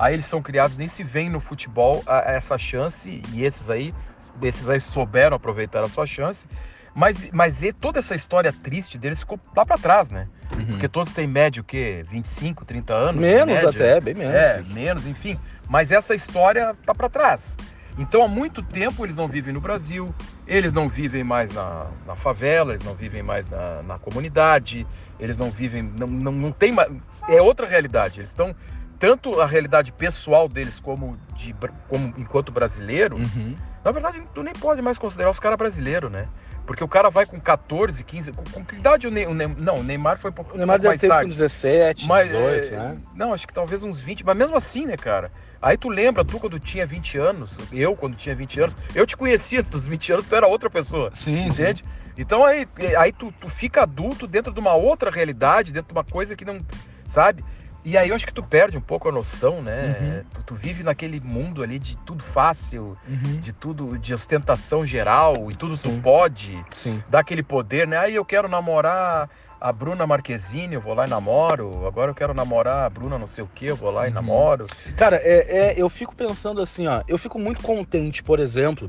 Aí 0.00 0.14
eles 0.14 0.24
são 0.26 0.40
criados, 0.40 0.76
nem 0.78 0.88
se 0.88 1.04
vêem 1.04 1.28
no 1.28 1.38
futebol 1.40 2.02
a- 2.06 2.30
a 2.30 2.32
essa 2.32 2.56
chance, 2.56 3.20
e 3.32 3.44
esses 3.44 3.68
aí, 3.68 3.94
esses 4.42 4.68
aí 4.68 4.80
souberam 4.80 5.36
aproveitar 5.36 5.82
a 5.84 5.88
sua 5.88 6.06
chance. 6.06 6.48
Mas, 6.94 7.28
mas 7.32 7.62
e 7.62 7.72
toda 7.72 7.98
essa 8.00 8.14
história 8.16 8.52
triste 8.52 8.98
deles 8.98 9.20
ficou 9.20 9.38
lá 9.56 9.64
pra 9.64 9.78
trás, 9.78 10.10
né? 10.10 10.26
Porque 10.66 10.88
todos 10.88 11.12
têm 11.12 11.26
média 11.26 11.60
o 11.60 11.64
quê? 11.64 12.04
25, 12.10 12.64
30 12.64 12.92
anos? 12.94 13.20
menos 13.20 13.54
média? 13.54 13.68
até, 13.68 14.00
bem 14.00 14.14
menos. 14.14 14.34
É, 14.34 14.62
menos, 14.62 15.06
enfim. 15.06 15.38
Mas 15.68 15.92
essa 15.92 16.14
história 16.14 16.74
tá 16.84 16.92
pra 16.94 17.08
trás. 17.08 17.56
Então, 17.98 18.22
há 18.24 18.28
muito 18.28 18.62
tempo 18.62 19.04
eles 19.04 19.14
não 19.14 19.28
vivem 19.28 19.52
no 19.52 19.60
Brasil, 19.60 20.12
eles 20.46 20.72
não 20.72 20.88
vivem 20.88 21.22
mais 21.22 21.52
na, 21.52 21.86
na 22.06 22.16
favela, 22.16 22.72
eles 22.72 22.84
não 22.84 22.94
vivem 22.94 23.22
mais 23.22 23.48
na, 23.48 23.82
na 23.82 23.98
comunidade, 23.98 24.86
eles 25.18 25.36
não 25.38 25.50
vivem. 25.50 25.82
Não, 25.82 26.06
não, 26.06 26.32
não 26.32 26.50
tem 26.52 26.72
mais. 26.72 26.90
É 27.28 27.40
outra 27.42 27.66
realidade. 27.66 28.20
Eles 28.20 28.30
estão. 28.30 28.54
Tanto 29.00 29.40
a 29.40 29.46
realidade 29.46 29.90
pessoal 29.90 30.46
deles 30.46 30.78
como, 30.78 31.16
de, 31.34 31.54
como 31.88 32.14
enquanto 32.18 32.52
brasileiro, 32.52 33.16
Uhum. 33.16 33.56
na 33.82 33.90
verdade, 33.90 34.22
tu 34.34 34.42
nem 34.42 34.52
pode 34.52 34.82
mais 34.82 34.98
considerar 34.98 35.30
os 35.30 35.40
caras 35.40 35.56
brasileiros, 35.58 36.12
né? 36.12 36.28
Porque 36.66 36.84
o 36.84 36.88
cara 36.88 37.08
vai 37.10 37.24
com 37.26 37.40
14, 37.40 38.04
15. 38.04 38.30
Com, 38.32 38.44
com 38.44 38.64
que 38.64 38.76
idade 38.76 39.08
o 39.08 39.10
Neymar. 39.10 39.56
Não, 39.58 39.76
o 39.78 39.82
Neymar 39.82 40.18
foi 40.18 40.30
pouco, 40.30 40.54
O 40.54 40.56
Neymar 40.58 40.76
pouco 40.76 40.82
deve 40.82 40.88
mais 40.88 41.00
ter 41.00 41.08
com 41.08 41.14
tarde. 41.14 41.30
17, 41.30 42.06
Mas, 42.06 42.28
18, 42.30 42.66
é, 42.66 42.76
né? 42.76 42.98
Não, 43.14 43.32
acho 43.32 43.46
que 43.46 43.54
talvez 43.54 43.82
uns 43.82 44.00
20, 44.00 44.24
mas 44.24 44.36
mesmo 44.36 44.54
assim, 44.56 44.86
né, 44.86 44.96
cara? 44.96 45.32
Aí 45.60 45.76
tu 45.76 45.88
lembra, 45.88 46.24
tu 46.24 46.38
quando 46.38 46.60
tinha 46.60 46.86
20 46.86 47.18
anos, 47.18 47.58
eu 47.72 47.96
quando 47.96 48.14
tinha 48.14 48.34
20 48.34 48.60
anos, 48.60 48.76
eu 48.94 49.04
te 49.06 49.16
conhecia 49.16 49.62
dos 49.62 49.86
20 49.86 50.12
anos, 50.12 50.26
tu 50.26 50.34
era 50.36 50.46
outra 50.46 50.70
pessoa, 50.70 51.10
Sim, 51.12 51.46
entende? 51.46 51.84
Então 52.16 52.44
aí, 52.44 52.68
aí 52.98 53.12
tu, 53.12 53.32
tu 53.40 53.48
fica 53.48 53.82
adulto 53.82 54.26
dentro 54.26 54.52
de 54.52 54.60
uma 54.60 54.74
outra 54.74 55.10
realidade, 55.10 55.72
dentro 55.72 55.88
de 55.88 55.98
uma 55.98 56.04
coisa 56.04 56.36
que 56.36 56.44
não, 56.44 56.58
sabe? 57.06 57.42
E 57.84 57.96
aí 57.96 58.10
eu 58.10 58.14
acho 58.14 58.26
que 58.26 58.34
tu 58.34 58.42
perde 58.42 58.76
um 58.76 58.80
pouco 58.80 59.08
a 59.08 59.12
noção, 59.12 59.62
né? 59.62 59.96
Uhum. 60.00 60.22
Tu, 60.34 60.42
tu 60.48 60.54
vive 60.54 60.82
naquele 60.82 61.18
mundo 61.20 61.62
ali 61.62 61.78
de 61.78 61.96
tudo 61.98 62.22
fácil, 62.22 62.96
Uhum. 63.08 63.40
de 63.40 63.52
tudo, 63.52 63.96
de 63.98 64.12
ostentação 64.12 64.84
geral, 64.86 65.50
e 65.50 65.54
tudo 65.54 65.74
Sim. 65.76 65.96
tu 65.96 66.02
pode, 66.02 66.62
Sim. 66.76 67.02
dá 67.08 67.20
aquele 67.20 67.42
poder, 67.42 67.86
né? 67.86 67.96
Aí 67.96 68.14
eu 68.14 68.24
quero 68.24 68.48
namorar 68.48 69.30
a 69.58 69.72
Bruna 69.72 70.06
Marquezine, 70.06 70.74
eu 70.74 70.80
vou 70.80 70.92
lá 70.94 71.06
e 71.06 71.10
namoro. 71.10 71.86
Agora 71.86 72.10
eu 72.10 72.14
quero 72.14 72.34
namorar 72.34 72.84
a 72.86 72.90
Bruna 72.90 73.18
não 73.18 73.26
sei 73.26 73.44
o 73.44 73.46
que, 73.46 73.66
eu 73.66 73.76
vou 73.76 73.90
lá 73.90 74.04
e 74.06 74.08
Uhum. 74.08 74.14
namoro. 74.14 74.66
Cara, 74.96 75.16
é, 75.16 75.72
é, 75.72 75.74
eu 75.76 75.88
fico 75.88 76.14
pensando 76.14 76.60
assim, 76.60 76.86
ó. 76.86 77.02
Eu 77.08 77.16
fico 77.16 77.38
muito 77.38 77.62
contente, 77.62 78.22
por 78.22 78.40
exemplo, 78.40 78.88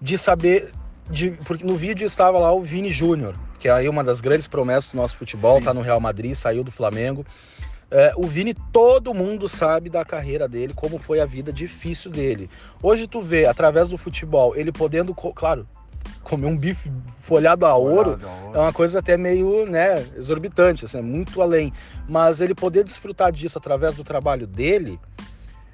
de 0.00 0.16
saber. 0.16 0.72
De, 1.10 1.30
porque 1.44 1.64
no 1.64 1.76
vídeo 1.76 2.06
estava 2.06 2.38
lá 2.38 2.52
o 2.52 2.62
Vini 2.62 2.92
Júnior, 2.92 3.34
que 3.58 3.68
é 3.68 3.72
aí 3.72 3.88
uma 3.88 4.04
das 4.04 4.20
grandes 4.20 4.46
promessas 4.46 4.88
do 4.90 4.96
nosso 4.96 5.16
futebol, 5.16 5.58
Sim. 5.58 5.64
tá 5.64 5.74
no 5.74 5.80
Real 5.82 5.98
Madrid, 6.00 6.34
saiu 6.34 6.62
do 6.62 6.70
Flamengo. 6.70 7.26
É, 7.90 8.12
o 8.16 8.22
Vini, 8.22 8.54
todo 8.72 9.12
mundo 9.12 9.48
sabe 9.48 9.90
da 9.90 10.04
carreira 10.04 10.46
dele, 10.46 10.72
como 10.74 10.98
foi 10.98 11.20
a 11.20 11.26
vida 11.26 11.52
difícil 11.52 12.10
dele. 12.10 12.48
Hoje 12.82 13.06
tu 13.06 13.20
vê, 13.20 13.46
através 13.46 13.88
do 13.88 13.98
futebol, 13.98 14.54
ele 14.56 14.70
podendo, 14.70 15.12
claro, 15.12 15.66
comer 16.22 16.46
um 16.46 16.56
bife 16.56 16.90
folhado 17.20 17.66
a 17.66 17.74
ouro, 17.74 18.20
é 18.54 18.58
uma 18.58 18.72
coisa 18.72 19.00
até 19.00 19.16
meio, 19.16 19.66
né, 19.66 20.06
exorbitante, 20.16 20.84
assim, 20.84 20.98
é 20.98 21.02
muito 21.02 21.42
além. 21.42 21.72
Mas 22.08 22.40
ele 22.40 22.54
poder 22.54 22.84
desfrutar 22.84 23.32
disso 23.32 23.58
através 23.58 23.96
do 23.96 24.04
trabalho 24.04 24.46
dele, 24.46 24.98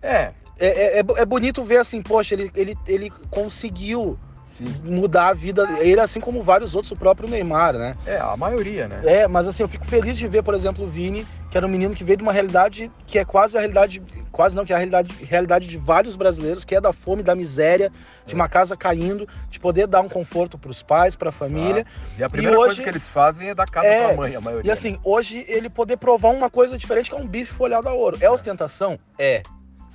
É, 0.02 0.32
É, 0.58 1.00
é, 1.00 1.04
é 1.16 1.26
bonito 1.26 1.62
ver 1.62 1.76
assim, 1.78 2.00
poxa, 2.00 2.34
ele, 2.34 2.50
ele, 2.54 2.74
ele 2.86 3.10
conseguiu 3.28 4.18
sim. 4.56 4.64
mudar 4.84 5.28
a 5.28 5.32
vida. 5.32 5.66
Ele, 5.80 6.00
assim 6.00 6.20
como 6.20 6.42
vários 6.42 6.74
outros, 6.74 6.90
o 6.92 6.96
próprio 6.96 7.28
Neymar, 7.28 7.74
né? 7.74 7.96
É, 8.06 8.18
a 8.18 8.36
maioria, 8.36 8.88
né? 8.88 9.00
É, 9.04 9.26
mas 9.28 9.46
assim, 9.48 9.62
eu 9.62 9.68
fico 9.68 9.86
feliz 9.86 10.16
de 10.16 10.26
ver, 10.28 10.42
por 10.42 10.54
exemplo, 10.54 10.84
o 10.84 10.88
Vini, 10.88 11.26
que 11.50 11.56
era 11.56 11.66
um 11.66 11.70
menino 11.70 11.94
que 11.94 12.04
veio 12.04 12.16
de 12.16 12.22
uma 12.22 12.32
realidade 12.32 12.90
que 13.06 13.18
é 13.18 13.24
quase 13.24 13.56
a 13.56 13.60
realidade, 13.60 14.02
quase 14.32 14.54
não, 14.56 14.64
que 14.64 14.72
é 14.72 14.76
a 14.76 14.78
realidade, 14.78 15.14
realidade 15.24 15.66
de 15.68 15.76
vários 15.78 16.16
brasileiros, 16.16 16.64
que 16.64 16.74
é 16.74 16.80
da 16.80 16.92
fome, 16.92 17.22
da 17.22 17.34
miséria, 17.34 17.90
de 18.26 18.32
É. 18.32 18.34
uma 18.34 18.48
casa 18.48 18.76
caindo, 18.76 19.28
de 19.50 19.58
poder 19.60 19.86
dar 19.86 20.00
um 20.00 20.08
conforto 20.08 20.58
para 20.58 20.70
os 20.70 20.82
pais, 20.82 21.14
para 21.16 21.28
a 21.28 21.32
família. 21.32 21.86
E 22.18 22.24
a 22.24 22.28
primeira 22.28 22.56
hoje- 22.58 22.66
coisa 22.68 22.82
que 22.82 22.88
eles 22.88 23.06
fazem 23.06 23.48
é 23.48 23.54
dar 23.54 23.66
casa 23.70 23.86
É, 23.86 24.08
pra 24.08 24.16
mãe, 24.16 24.34
a 24.36 24.40
maioria. 24.40 24.68
E 24.68 24.70
assim, 24.72 24.98
hoje 25.04 25.44
ele 25.48 25.68
poder 25.68 25.96
provar 25.96 26.30
uma 26.30 26.50
coisa 26.50 26.76
diferente 26.76 27.08
que 27.10 27.16
é 27.16 27.18
um 27.18 27.26
bife 27.26 27.52
folhado 27.52 27.88
a 27.88 27.92
ouro. 27.92 28.18
É 28.20 28.28
ostentação? 28.30 28.98
É. 29.18 29.42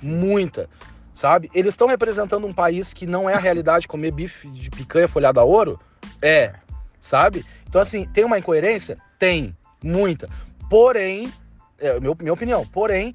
Muita. 0.02 0.68
Sabe? 1.14 1.50
Eles 1.54 1.74
estão 1.74 1.86
representando 1.86 2.46
um 2.46 2.52
país 2.52 2.92
que 2.92 3.06
não 3.06 3.28
é 3.28 3.34
a 3.34 3.38
realidade 3.38 3.86
comer 3.86 4.10
bife 4.12 4.48
de 4.48 4.70
picanha 4.70 5.06
folhado 5.06 5.38
a 5.38 5.44
ouro? 5.44 5.78
É. 6.20 6.54
Sabe? 7.00 7.44
Então, 7.68 7.80
assim, 7.80 8.06
tem 8.06 8.24
uma 8.24 8.38
incoerência? 8.38 8.96
Tem. 9.18 9.56
Muita. 9.82 10.28
Porém, 10.70 11.32
é 11.78 11.98
meu, 12.00 12.16
minha 12.18 12.32
opinião, 12.32 12.64
porém, 12.66 13.14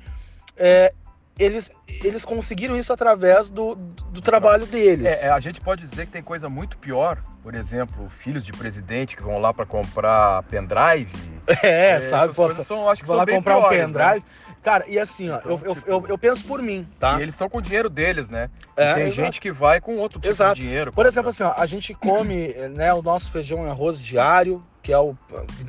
é, 0.56 0.94
eles, 1.40 1.72
eles 2.04 2.26
conseguiram 2.26 2.76
isso 2.76 2.92
através 2.92 3.50
do, 3.50 3.76
do 3.76 4.22
trabalho 4.22 4.66
deles. 4.66 5.22
É, 5.22 5.28
é, 5.28 5.30
a 5.30 5.40
gente 5.40 5.62
pode 5.62 5.86
dizer 5.86 6.06
que 6.06 6.12
tem 6.12 6.24
coisa 6.24 6.50
muito 6.50 6.78
pior. 6.78 7.22
Por 7.44 7.56
exemplo, 7.56 8.10
filhos 8.10 8.44
de 8.44 8.52
presidente 8.52 9.16
que 9.16 9.24
vão 9.24 9.40
lá 9.40 9.54
pra 9.54 9.66
comprar 9.66 10.44
pendrive. 10.44 11.38
É, 11.64 12.02
sabe? 12.02 12.26
Essas 12.26 12.36
coisas 12.36 12.68
são, 12.68 12.90
acho 12.90 13.02
que 13.02 13.08
Vou 13.08 13.16
são 13.16 13.26
lá 13.26 13.32
comprar 13.32 13.58
um 13.58 13.70
piores, 13.70 13.94
né? 13.94 14.24
Cara, 14.68 14.84
e 14.86 15.00
assim, 15.00 15.30
ó, 15.30 15.36
eu, 15.46 15.56
Então, 15.56 15.60
eu, 15.64 15.76
tipo- 15.76 15.90
eu, 15.90 16.06
eu 16.10 16.18
penso 16.18 16.44
por 16.44 16.62
mim, 16.62 16.86
tá? 17.00 17.18
E 17.20 17.22
eles 17.22 17.36
estão 17.36 17.48
com 17.48 17.60
o 17.60 17.62
dinheiro 17.62 17.90
deles, 17.90 18.28
né? 18.28 18.50
É, 18.76 18.96
tem 18.96 19.04
exato. 19.04 19.16
gente 19.16 19.40
que 19.40 19.50
vai 19.50 19.80
com 19.80 19.96
outro 19.96 20.20
tipo 20.20 20.30
Exato. 20.30 20.56
de 20.56 20.64
dinheiro. 20.64 20.92
Por 20.92 21.06
exemplo, 21.06 21.30
assim, 21.30 21.44
ó, 21.44 21.54
a 21.56 21.66
gente 21.66 21.94
come 21.94 22.50
né, 22.76 22.94
o 22.94 23.02
nosso 23.02 23.32
feijão 23.32 23.66
e 23.66 23.70
arroz 23.70 23.98
diário, 24.02 24.62
que 24.84 24.92
é 24.92 24.98
o 25.00 25.16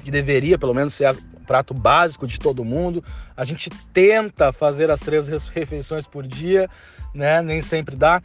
que 0.03 0.11
deveria, 0.11 0.59
pelo 0.59 0.75
menos, 0.75 0.95
ser 0.95 1.13
o 1.15 1.41
prato 1.47 1.73
básico 1.73 2.27
de 2.27 2.41
todo 2.41 2.65
mundo. 2.65 3.05
A 3.37 3.45
gente 3.45 3.71
tenta 3.93 4.53
fazer 4.53 4.91
as 4.91 4.99
três 4.99 5.29
refeições 5.55 6.05
por 6.05 6.27
dia, 6.27 6.69
né? 7.15 7.41
Nem 7.41 7.63
sempre 7.63 7.95
dá. 7.95 8.21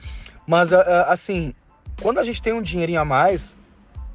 Mas, 0.48 0.74
a- 0.74 0.82
a- 0.82 1.14
assim, 1.14 1.54
quando 2.02 2.18
a 2.18 2.24
gente 2.24 2.42
tem 2.42 2.52
um 2.52 2.64
dinheirinho 2.64 3.00
a 3.00 3.06
mais 3.06 3.56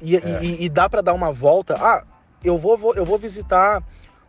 e, 0.01 0.17
É. 0.17 0.43
e- 0.43 0.65
e 0.65 0.67
dá 0.67 0.89
para 0.89 0.99
dar 1.01 1.13
uma 1.13 1.31
volta, 1.31 1.75
ah, 1.79 2.03
eu 2.43 2.57
vou, 2.57 2.77
vou- 2.77 2.95
eu 2.95 3.05
vou 3.05 3.17
visitar 3.17 3.81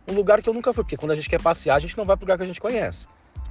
um 0.07 0.13
lugar 0.13 0.41
que 0.41 0.49
eu 0.49 0.53
nunca 0.53 0.73
fui, 0.73 0.83
porque 0.83 0.97
quando 0.97 1.11
a 1.11 1.15
gente 1.15 1.29
quer 1.29 1.41
passear, 1.41 1.75
a 1.75 1.79
gente 1.79 1.97
não 1.97 2.05
vai 2.05 2.15
pro 2.17 2.25
lugar 2.25 2.37
que 2.37 2.43
a 2.43 2.47
gente 2.47 2.61
conhece. 2.61 3.07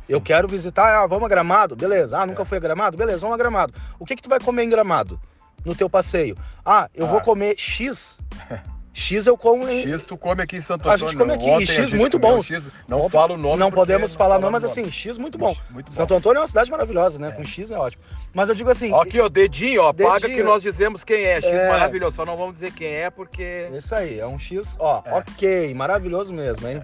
Eu 0.09 0.21
quero 0.21 0.49
visitar, 0.49 1.03
ah, 1.03 1.07
vamos 1.07 1.25
a 1.25 1.29
Gramado? 1.29 1.77
Beleza. 1.77 2.19
Ah, 2.19 2.27
nunca 2.27 2.43
É. 2.43 2.45
fui 2.45 2.57
a 2.59 2.61
Gramado? 2.61 2.97
Beleza, 2.97 3.21
vamos 3.21 3.35
a 3.35 3.39
Gramado. 3.39 3.73
O 3.99 4.05
que 4.05 4.17
que 4.17 4.23
tu 4.23 4.29
vai 4.29 4.41
comer 4.41 4.65
em 4.65 4.69
Gramado? 4.71 5.21
No 5.65 5.75
teu 5.75 5.89
passeio? 5.89 6.37
Ah, 6.65 6.89
eu 6.95 7.07
Ah. 7.07 7.11
vou 7.11 7.21
comer 7.21 7.55
X. 7.59 8.19
X 9.01 9.27
eu 9.27 9.37
como 9.37 9.67
em... 9.69 9.83
X 9.87 10.05
tu 10.05 10.17
come 10.17 10.43
aqui 10.43 10.57
em 10.57 10.61
Santo 10.61 10.89
A 10.89 10.95
Antônio. 10.95 11.11
gente 11.11 11.19
come 11.19 11.33
aqui, 11.33 11.49
Ontem 11.49 11.79
a 11.79 11.83
X 11.83 11.93
muito 11.95 12.19
bom. 12.19 12.43
X, 12.43 12.69
não 12.87 13.09
falo 13.09 13.35
o 13.35 13.39
nome. 13.39 13.57
Não 13.57 13.71
podemos 13.71 14.15
falar 14.15 14.39
não, 14.39 14.51
mas 14.51 14.63
assim, 14.63 14.91
X 14.91 15.17
muito 15.17 15.39
bom. 15.39 15.57
Muito 15.71 15.87
bom. 15.87 15.93
Santo 15.93 16.15
Antônio 16.15 16.39
é 16.39 16.41
uma 16.43 16.49
cidade 16.49 16.71
maravilhosa, 16.71 17.19
né? 17.19 17.29
É. 17.29 17.33
Com 17.33 17.43
X 17.43 17.71
é 17.71 17.79
ótimo. 17.79 18.03
Mas 18.35 18.49
eu 18.49 18.55
digo 18.55 18.71
assim, 18.71 18.93
Aqui, 18.95 19.19
ó, 19.21 19.29
dedinho, 19.29 19.83
ó. 19.83 19.93
Paga 19.93 20.21
Dedinho. 20.21 20.37
que 20.37 20.43
nós 20.43 20.63
dizemos 20.63 21.03
quem 21.03 21.25
é. 21.25 21.37
X 21.41 21.47
É. 21.47 21.69
maravilhoso. 21.69 22.17
Só 22.17 22.27
não 22.27 22.37
vamos 22.37 22.53
dizer 22.53 22.73
quem 22.73 22.89
é 22.89 23.09
porque. 23.11 23.69
isso 23.73 23.95
aí, 23.95 24.21
é 24.21 24.27
um 24.27 24.39
X, 24.39 24.77
ó, 24.79 25.03
É. 25.05 25.15
ok, 25.15 25.75
maravilhoso 25.75 26.33
mesmo, 26.33 26.69
hein? 26.69 26.83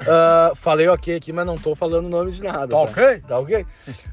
Ah, 0.00 0.52
falei 0.54 0.86
ok 0.88 1.16
aqui, 1.16 1.32
mas 1.32 1.44
não 1.46 1.56
tô 1.56 1.74
falando 1.74 2.06
o 2.06 2.08
nome 2.08 2.30
de 2.30 2.42
nada. 2.42 2.68
Tá 2.68 2.76
tá? 2.76 2.78
ok? 2.78 3.18
Tá 3.26 3.38
ok? 3.38 3.66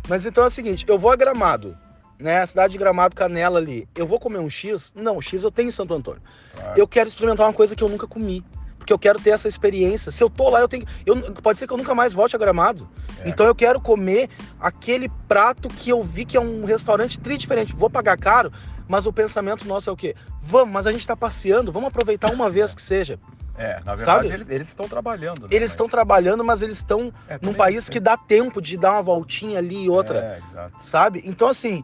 Mas 0.07 0.25
então 0.25 0.43
é 0.43 0.47
o 0.47 0.49
seguinte, 0.49 0.85
eu 0.87 0.97
vou 0.97 1.11
a 1.11 1.15
Gramado, 1.15 1.77
né? 2.19 2.41
A 2.41 2.47
cidade 2.47 2.71
de 2.73 2.77
Gramado, 2.77 3.15
Canela 3.15 3.59
ali. 3.59 3.87
Eu 3.95 4.05
vou 4.07 4.19
comer 4.19 4.39
um 4.39 4.49
X? 4.49 4.91
Não, 4.95 5.21
X 5.21 5.43
eu 5.43 5.51
tenho 5.51 5.67
em 5.69 5.71
Santo 5.71 5.93
Antônio. 5.93 6.21
Claro. 6.55 6.79
Eu 6.79 6.87
quero 6.87 7.07
experimentar 7.07 7.45
uma 7.47 7.53
coisa 7.53 7.75
que 7.75 7.83
eu 7.83 7.89
nunca 7.89 8.07
comi. 8.07 8.43
Porque 8.77 8.93
eu 8.93 8.99
quero 8.99 9.19
ter 9.19 9.31
essa 9.31 9.47
experiência. 9.47 10.11
Se 10.11 10.23
eu 10.23 10.29
tô 10.29 10.47
lá, 10.49 10.59
eu 10.61 10.67
tenho. 10.67 10.85
Eu, 11.05 11.19
pode 11.41 11.57
ser 11.57 11.65
que 11.65 11.73
eu 11.73 11.77
nunca 11.77 11.95
mais 11.95 12.13
volte 12.13 12.35
a 12.35 12.39
Gramado. 12.39 12.87
É. 13.21 13.29
Então 13.29 13.45
eu 13.45 13.55
quero 13.55 13.81
comer 13.81 14.29
aquele 14.59 15.09
prato 15.27 15.67
que 15.67 15.89
eu 15.89 16.03
vi 16.03 16.23
que 16.23 16.37
é 16.37 16.39
um 16.39 16.65
restaurante 16.65 17.19
tri 17.19 17.35
diferente. 17.37 17.75
Vou 17.75 17.89
pagar 17.89 18.15
caro, 18.17 18.53
mas 18.87 19.07
o 19.07 19.11
pensamento 19.13 19.67
nosso 19.67 19.89
é 19.89 19.93
o 19.93 19.97
quê? 19.97 20.15
Vamos, 20.43 20.71
mas 20.71 20.85
a 20.85 20.91
gente 20.91 21.07
tá 21.07 21.15
passeando, 21.15 21.71
vamos 21.71 21.87
aproveitar 21.87 22.31
uma 22.31 22.47
vez 22.47 22.75
que 22.75 22.81
seja. 22.81 23.19
É, 23.57 23.79
na 23.85 23.95
verdade, 23.95 24.27
eles, 24.33 24.49
eles 24.49 24.67
estão 24.67 24.87
trabalhando. 24.87 25.43
né, 25.43 25.47
Eles 25.49 25.71
estão 25.71 25.87
trabalhando, 25.87 26.43
mas 26.43 26.61
eles 26.61 26.75
estão 26.75 27.11
É, 27.27 27.39
num 27.41 27.53
país 27.53 27.85
tem- 27.85 27.93
que 27.93 27.99
dá 28.01 28.15
tempo 28.17 28.61
de 28.61 28.77
dar 28.77 28.91
uma 28.91 29.01
voltinha 29.01 29.57
ali 29.59 29.85
e 29.85 29.89
outra. 29.89 30.19
É, 30.19 30.41
exato. 30.51 30.75
sabe? 30.83 31.21
Então, 31.25 31.47
assim, 31.47 31.83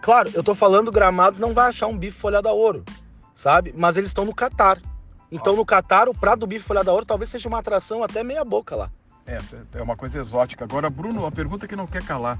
claro, 0.00 0.30
eu 0.34 0.42
tô 0.42 0.54
falando 0.54 0.92
gramado, 0.92 1.40
não 1.40 1.54
vai 1.54 1.68
achar 1.68 1.86
um 1.86 1.96
bife 1.96 2.18
folhado 2.18 2.48
a 2.48 2.52
ouro, 2.52 2.84
sabe? 3.34 3.74
Mas 3.76 3.96
eles 3.96 4.10
estão 4.10 4.24
no 4.24 4.34
Catar. 4.34 4.80
Então, 5.30 5.56
no 5.56 5.64
Catar, 5.64 6.08
o 6.08 6.14
prato 6.14 6.40
do 6.40 6.46
bife 6.46 6.64
folhado 6.64 6.90
a 6.90 6.92
ouro 6.92 7.04
talvez 7.04 7.30
seja 7.30 7.48
uma 7.48 7.58
atração 7.58 8.02
até 8.02 8.22
meia 8.22 8.44
boca 8.44 8.76
lá. 8.76 8.90
É, 9.26 9.38
é 9.74 9.82
uma 9.82 9.96
coisa 9.96 10.20
exótica. 10.20 10.64
Agora, 10.64 10.88
Bruno, 10.88 11.26
a 11.26 11.32
pergunta 11.32 11.66
que 11.66 11.74
não 11.74 11.86
quer 11.86 12.04
calar. 12.04 12.38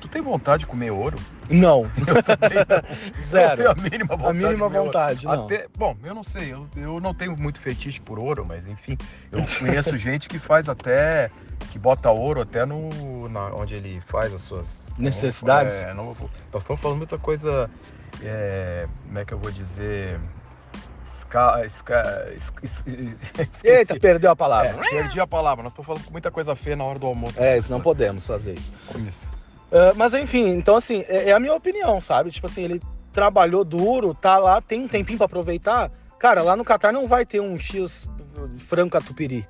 Tu 0.00 0.08
tem 0.08 0.20
vontade 0.22 0.60
de 0.60 0.66
comer 0.66 0.90
ouro? 0.90 1.16
Não, 1.50 1.90
Eu 2.06 2.22
também 2.22 2.58
zero. 3.20 3.62
Eu 3.62 3.74
tenho 3.74 3.86
a 3.86 3.90
mínima 3.90 4.16
vontade. 4.16 4.28
A 4.30 4.32
mínima 4.48 4.68
vontade, 4.68 5.24
não. 5.26 5.44
Até, 5.44 5.66
bom, 5.76 5.96
eu 6.02 6.14
não 6.14 6.24
sei, 6.24 6.52
eu, 6.52 6.66
eu 6.76 7.00
não 7.00 7.14
tenho 7.14 7.36
muito 7.36 7.58
fetiche 7.60 8.00
por 8.00 8.18
ouro, 8.18 8.44
mas 8.44 8.66
enfim, 8.66 8.96
eu 9.30 9.44
conheço 9.58 9.94
gente 9.98 10.28
que 10.28 10.38
faz 10.38 10.68
até, 10.68 11.30
que 11.70 11.78
bota 11.78 12.10
ouro 12.10 12.40
até 12.40 12.64
no, 12.64 13.28
na, 13.28 13.46
onde 13.54 13.74
ele 13.74 14.00
faz 14.00 14.32
as 14.34 14.40
suas 14.42 14.92
Necessidades? 14.98 15.84
É, 15.84 15.94
não, 15.94 16.16
nós 16.52 16.62
estamos 16.62 16.80
falando 16.80 16.98
muita 16.98 17.18
coisa, 17.18 17.70
é, 18.22 18.86
como 19.06 19.18
é 19.18 19.24
que 19.24 19.32
eu 19.34 19.38
vou 19.38 19.50
dizer, 19.50 20.18
esca, 21.04 21.64
esca, 21.64 22.32
es- 22.34 22.52
es- 22.62 23.64
Eita, 23.64 23.98
perdeu 23.98 24.30
a 24.30 24.32
É, 24.32 24.36
palavra. 24.36 24.74
perdi 24.90 25.20
a 25.20 25.26
palavra, 25.26 25.62
nós 25.62 25.72
estamos 25.72 25.86
falando 25.86 26.10
muita 26.10 26.30
coisa 26.30 26.54
feia 26.56 26.76
na 26.76 26.84
hora 26.84 26.98
do 26.98 27.06
almoço. 27.06 27.40
É, 27.42 27.56
isso 27.58 27.70
não 27.70 27.80
podemos 27.80 28.26
fazer 28.26 28.54
isso. 28.58 28.72
Isso. 29.06 29.28
Ah, 29.72 29.92
mas 29.96 30.12
enfim, 30.12 30.48
então 30.48 30.76
assim, 30.76 31.04
é, 31.08 31.30
é 31.30 31.32
a 31.32 31.40
minha 31.40 31.54
opinião, 31.54 32.00
sabe? 32.00 32.30
Tipo 32.30 32.46
assim, 32.46 32.62
ele 32.62 32.82
trabalhou 33.12 33.64
duro, 33.64 34.14
tá 34.14 34.38
lá, 34.38 34.60
tem 34.60 34.82
um 34.82 34.88
tempinho 34.88 35.18
pra 35.18 35.24
aproveitar. 35.26 35.90
Cara, 36.18 36.42
lá 36.42 36.54
no 36.54 36.64
Catar 36.64 36.92
não 36.92 37.08
vai 37.08 37.24
ter 37.26 37.40
um 37.40 37.58
X 37.58 38.08
frango 38.68 38.90
catupiry. 38.90 39.46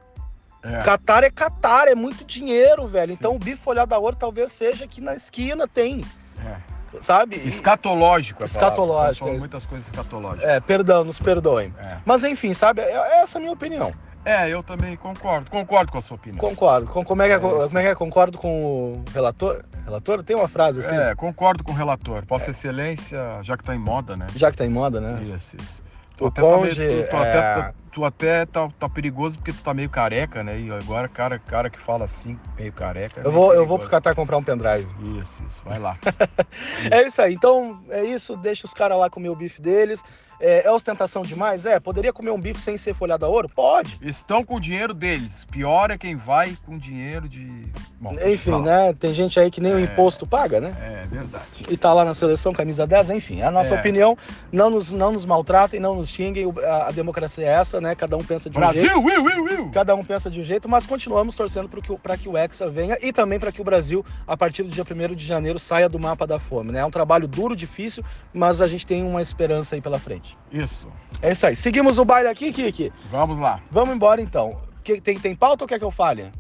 É. 0.63 0.79
Catar 0.79 1.25
é 1.25 1.31
Catar, 1.31 1.89
é 1.89 1.95
muito 1.95 2.25
dinheiro, 2.25 2.87
velho. 2.87 3.09
Sim. 3.09 3.15
Então 3.19 3.35
o 3.35 3.39
bife 3.39 3.61
folhado 3.61 3.95
a 3.95 3.99
ouro 3.99 4.17
talvez 4.17 4.53
seja 4.53 4.87
que 4.87 5.01
na 5.01 5.15
esquina 5.15 5.67
tem, 5.67 6.05
É. 6.45 6.57
sabe? 7.01 7.37
Escatológico, 7.47 8.45
é 8.45 8.47
palavra. 8.47 8.69
Escatológico, 8.69 9.29
é. 9.29 9.39
muitas 9.39 9.67
coisas 9.67 9.87
escatológicas. 9.87 10.49
É, 10.49 10.61
perdão, 10.61 11.03
nos 11.05 11.19
perdoem. 11.19 11.75
É. 11.79 11.99
Mas 12.05 12.23
enfim, 12.23 12.55
sabe? 12.55 12.81
É, 12.81 12.93
é 12.93 13.23
essa 13.23 13.39
a 13.39 13.41
minha 13.41 13.53
opinião. 13.53 13.93
É, 14.25 14.49
eu 14.49 14.63
também 14.63 14.97
concordo. 14.97 15.51
Concordo 15.51 15.91
com 15.91 15.99
a 15.99 16.03
sua 16.03 16.17
opinião. 16.17 16.39
Concordo. 16.39 16.87
Com, 16.87 17.05
como, 17.05 17.23
é 17.23 17.27
que 17.27 17.33
é, 17.33 17.37
É 17.37 17.39
isso. 17.39 17.67
como 17.67 17.79
é 17.79 17.83
que 17.83 17.89
é? 17.89 17.95
Concordo 17.95 18.39
com 18.39 18.93
o 18.95 19.05
relator? 19.13 19.63
Relator? 19.85 20.23
Tem 20.23 20.37
uma 20.37 20.49
frase 20.49 20.81
assim? 20.81 20.95
É, 20.97 21.15
concordo 21.15 21.65
com 21.65 21.73
o 21.73 21.75
relator. 21.75 22.25
Vossa 22.27 22.51
Excelência, 22.51 23.19
já 23.43 23.57
que 23.57 23.65
tá 23.65 23.75
em 23.75 23.79
moda, 23.79 24.17
né? 24.17 24.27
Já 24.37 24.51
que 24.51 24.57
tá 24.57 24.65
em 24.65 24.71
moda, 24.71 25.01
né? 25.01 25.21
Isso, 25.25 25.57
isso. 25.57 25.83
O 26.15 26.15
Tu 26.15 26.27
até, 26.27 26.41
tá, 26.43 26.47
meio- 26.47 26.59
conge, 26.61 26.75
tu, 27.05 27.09
tu 27.11 27.17
é, 27.17 27.39
até, 27.39 27.75
tu 27.93 28.05
até 28.05 28.47
tá, 28.47 28.69
tá 28.79 28.89
perigoso 28.89 29.39
porque 29.39 29.53
tu 29.53 29.61
tá 29.63 29.75
meio 29.75 29.91
careca, 29.91 30.45
né? 30.45 30.57
E 30.61 30.71
agora, 30.71 31.09
cara, 31.09 31.37
cara 31.39 31.69
que 31.69 31.81
fala 31.81 32.05
assim, 32.05 32.39
meio 32.57 32.73
careca. 32.73 33.21
é 33.21 33.27
Eu 33.27 33.33
meio 33.33 33.43
vou, 33.43 33.55
eu 33.55 33.67
vou 33.67 33.79
pro. 33.79 33.89
Catar 33.89 34.15
comprar 34.15 34.37
um 34.37 34.43
pendrive. 34.45 34.87
Isso, 35.21 35.43
isso. 35.49 35.61
Vai 35.65 35.81
lá. 35.81 35.97
É 36.91 37.07
isso 37.07 37.21
aí. 37.21 37.35
Então, 37.35 37.83
é 37.91 38.05
isso. 38.05 38.37
Deixa 38.37 38.67
os 38.67 38.75
caras 38.75 38.99
lá 38.99 39.09
comer 39.11 39.31
o 39.31 39.35
bife 39.37 39.61
deles. 39.61 40.03
É, 40.45 40.67
é 40.67 40.71
ostentação 40.73 41.23
demais? 41.23 41.65
É. 41.65 41.79
Poderia 41.79 42.13
comer 42.13 42.31
um 42.33 42.41
bife 42.41 42.61
sem 42.61 42.77
ser 42.77 42.95
folhado 42.95 43.25
a 43.25 43.29
ouro? 43.29 43.49
Pode. 43.49 43.97
Estão 44.03 44.45
com 44.45 44.57
o 44.57 44.61
dinheiro 44.61 44.93
deles. 44.93 45.45
Pior 45.45 45.91
é 45.93 45.97
quem 45.97 46.17
vai 46.17 46.57
com 46.67 46.77
dinheiro 46.77 47.29
de. 47.29 47.71
Bom, 48.01 48.13
Enfim, 48.27 48.61
né? 48.63 48.93
Tem 48.99 49.15
gente 49.15 49.39
aí 49.39 49.49
que 49.53 49.61
nem 49.61 49.73
o 49.73 49.79
É. 49.79 49.83
imposto 49.83 50.27
paga, 50.27 50.61
né? 50.61 50.75
É 50.81 51.07
verdade. 51.07 51.45
E 51.71 51.77
tá 51.77 51.95
lá 51.95 52.05
na 52.05 52.13
seleção, 52.15 52.53
camisa 52.53 52.85
10, 52.85 53.11
enfim. 53.11 53.41
A 53.43 53.51
nossa 53.53 53.77
É. 53.77 53.79
opinião, 53.79 54.19
não 54.51 54.69
nos, 54.69 54.91
não 54.91 55.13
nos 55.13 55.25
maltratem, 55.25 55.79
não 55.79 55.95
nos 55.95 56.09
xinguem. 56.09 56.45
o- 56.47 56.55
A, 56.59 56.89
a 56.89 56.91
democracia 56.91 57.45
é 57.47 57.51
essa, 57.53 57.81
né? 57.81 57.95
Cada 57.95 58.17
um 58.17 58.25
pensa 58.25 58.51
de 58.51 58.59
um 58.59 58.63
jeito. 58.63 58.73
Brasil, 58.75 59.01
will, 59.03 59.23
will, 59.25 59.45
will. 59.45 59.71
Cada 59.71 59.95
um 59.95 60.05
pensa 60.05 60.29
de 60.29 60.41
um 60.41 60.45
jeito, 60.45 60.69
mas 60.69 60.85
continuamos 60.85 61.37
torcendo 61.37 61.69
para 61.69 61.81
que, 61.81 61.93
o- 61.93 61.99
pra 61.99 62.17
que 62.17 62.29
o 62.29 62.37
Hexa 62.37 62.69
venha 62.69 62.99
e 63.01 63.13
também 63.13 63.39
para 63.39 63.53
que 63.53 63.61
o 63.61 63.65
Brasil, 63.65 64.05
a 64.27 64.37
partir 64.37 64.65
do 64.65 64.71
dia 64.71 64.85
1 64.85 65.15
de 65.15 65.25
janeiro, 65.25 65.59
saia 65.61 65.89
do 65.89 66.01
mapa 66.01 66.27
da 66.27 66.41
fome. 66.41 66.73
Né? 66.73 66.81
É 66.81 66.85
um 66.85 66.91
trabalho 66.91 67.29
duro, 67.29 67.55
difícil, 67.55 68.05
mas 68.35 68.61
a 68.61 68.67
gente 68.67 68.85
tem 68.85 69.05
uma 69.05 69.23
esperança 69.23 69.77
aí 69.77 69.81
pela 69.81 69.99
frente. 70.01 70.32
Isso. 70.51 70.89
É 71.21 71.33
isso 71.33 71.47
aí. 71.47 71.57
Seguimos 71.57 71.99
o 71.99 72.05
baile 72.05 72.29
aqui, 72.29 72.53
Kiki. 72.53 72.93
Vamos 73.11 73.39
lá. 73.39 73.61
Vamos 73.71 73.95
embora 73.95 74.21
então. 74.21 74.61
Que- 74.85 75.01
Tem, 75.01 75.19
tem 75.19 75.35
pauta 75.35 75.65
ou 75.65 75.69
quer 75.69 75.79
que 75.79 75.85
eu 75.85 75.91
fale? 75.91 76.31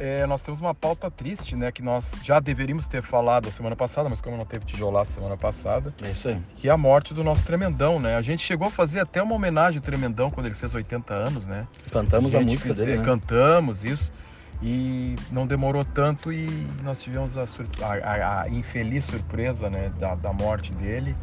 É, 0.00 0.24
nós 0.26 0.42
temos 0.42 0.60
uma 0.60 0.72
pauta 0.74 1.10
triste, 1.10 1.56
né? 1.56 1.72
Que 1.72 1.82
nós 1.82 2.20
já 2.22 2.38
deveríamos 2.38 2.86
ter 2.86 3.02
falado 3.02 3.48
a 3.48 3.50
semana 3.50 3.74
passada, 3.74 4.08
mas 4.08 4.20
como 4.20 4.36
não 4.36 4.44
teve 4.44 4.64
tijolar 4.64 5.04
semana 5.04 5.36
passada, 5.36 5.92
É 6.00 6.10
isso 6.10 6.28
aí. 6.28 6.40
que 6.54 6.68
é 6.68 6.70
a 6.70 6.76
morte 6.76 7.12
do 7.12 7.24
nosso 7.24 7.44
Tremendão, 7.44 7.98
né? 7.98 8.14
A 8.14 8.22
gente 8.22 8.40
chegou 8.44 8.68
a 8.68 8.70
fazer 8.70 9.00
até 9.00 9.20
uma 9.20 9.34
homenagem 9.34 9.78
ao 9.78 9.84
Tremendão 9.84 10.30
quando 10.30 10.46
ele 10.46 10.54
fez 10.54 10.72
80 10.72 11.12
anos, 11.14 11.48
né? 11.48 11.66
Cantamos 11.90 12.32
a, 12.32 12.38
gente 12.38 12.50
música 12.52 12.70
fizer- 12.70 12.84
dele, 12.86 12.98
né? 12.98 13.04
Cantamos 13.04 13.84
isso. 13.84 14.12
E 14.62 15.16
não 15.32 15.46
demorou 15.46 15.84
tanto 15.84 16.32
e 16.32 16.46
nós 16.84 17.00
tivemos 17.02 17.36
a, 17.36 17.44
a, 17.82 18.42
a 18.42 18.48
infeliz 18.48 19.04
surpresa 19.04 19.68
né, 19.70 19.90
da, 19.98 20.14
da 20.14 20.32
morte 20.32 20.72
dele. 20.74 21.16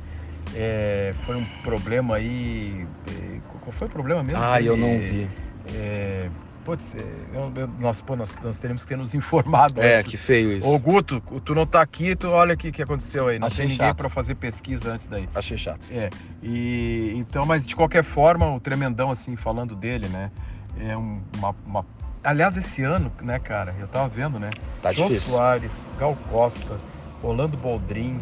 É, 0.53 1.13
foi 1.25 1.35
um 1.35 1.45
problema 1.63 2.15
aí. 2.15 2.85
É, 3.07 3.39
qual 3.59 3.71
foi 3.71 3.87
o 3.87 3.89
problema 3.89 4.23
mesmo? 4.23 4.41
Ah, 4.41 4.61
eu 4.61 4.77
não 4.77 4.99
vi. 4.99 5.27
É, 5.73 6.29
putz, 6.63 6.95
é, 6.95 7.37
eu, 7.37 7.51
eu, 7.55 7.67
nós, 7.79 8.01
pô, 8.01 8.15
nós, 8.15 8.37
nós 8.43 8.59
teríamos 8.59 8.83
que 8.83 8.89
ter 8.89 8.97
nos 8.97 9.13
informado. 9.13 9.81
É, 9.81 9.99
antes. 9.99 10.11
que 10.11 10.17
feio 10.17 10.51
isso. 10.51 10.67
Ô, 10.67 10.77
Guto, 10.77 11.21
tu 11.43 11.55
não 11.55 11.65
tá 11.65 11.81
aqui, 11.81 12.15
tu 12.15 12.29
olha 12.29 12.53
o 12.53 12.57
que, 12.57 12.71
que 12.71 12.81
aconteceu 12.81 13.27
aí. 13.27 13.39
Não 13.39 13.47
Achei 13.47 13.65
tem 13.65 13.77
ninguém 13.77 13.93
para 13.93 14.09
fazer 14.09 14.35
pesquisa 14.35 14.93
antes 14.93 15.07
daí. 15.07 15.27
Achei 15.33 15.57
chato. 15.57 15.85
É, 15.91 16.09
e 16.43 17.13
então, 17.15 17.45
mas 17.45 17.65
de 17.65 17.75
qualquer 17.75 18.03
forma, 18.03 18.53
o 18.53 18.59
Tremendão, 18.59 19.11
assim, 19.11 19.35
falando 19.35 19.75
dele, 19.75 20.07
né? 20.09 20.31
É 20.79 20.97
um, 20.97 21.19
uma, 21.37 21.55
uma, 21.65 21.85
Aliás, 22.23 22.57
esse 22.57 22.83
ano, 22.83 23.11
né, 23.21 23.37
cara, 23.37 23.75
eu 23.79 23.87
tava 23.87 24.07
vendo, 24.07 24.39
né? 24.39 24.49
Tá 24.81 24.91
Jô 24.91 25.07
difícil. 25.07 25.33
Soares, 25.33 25.93
Gal 25.99 26.17
Costa, 26.29 26.79
Orlando 27.21 27.55
Boldrin, 27.55 28.19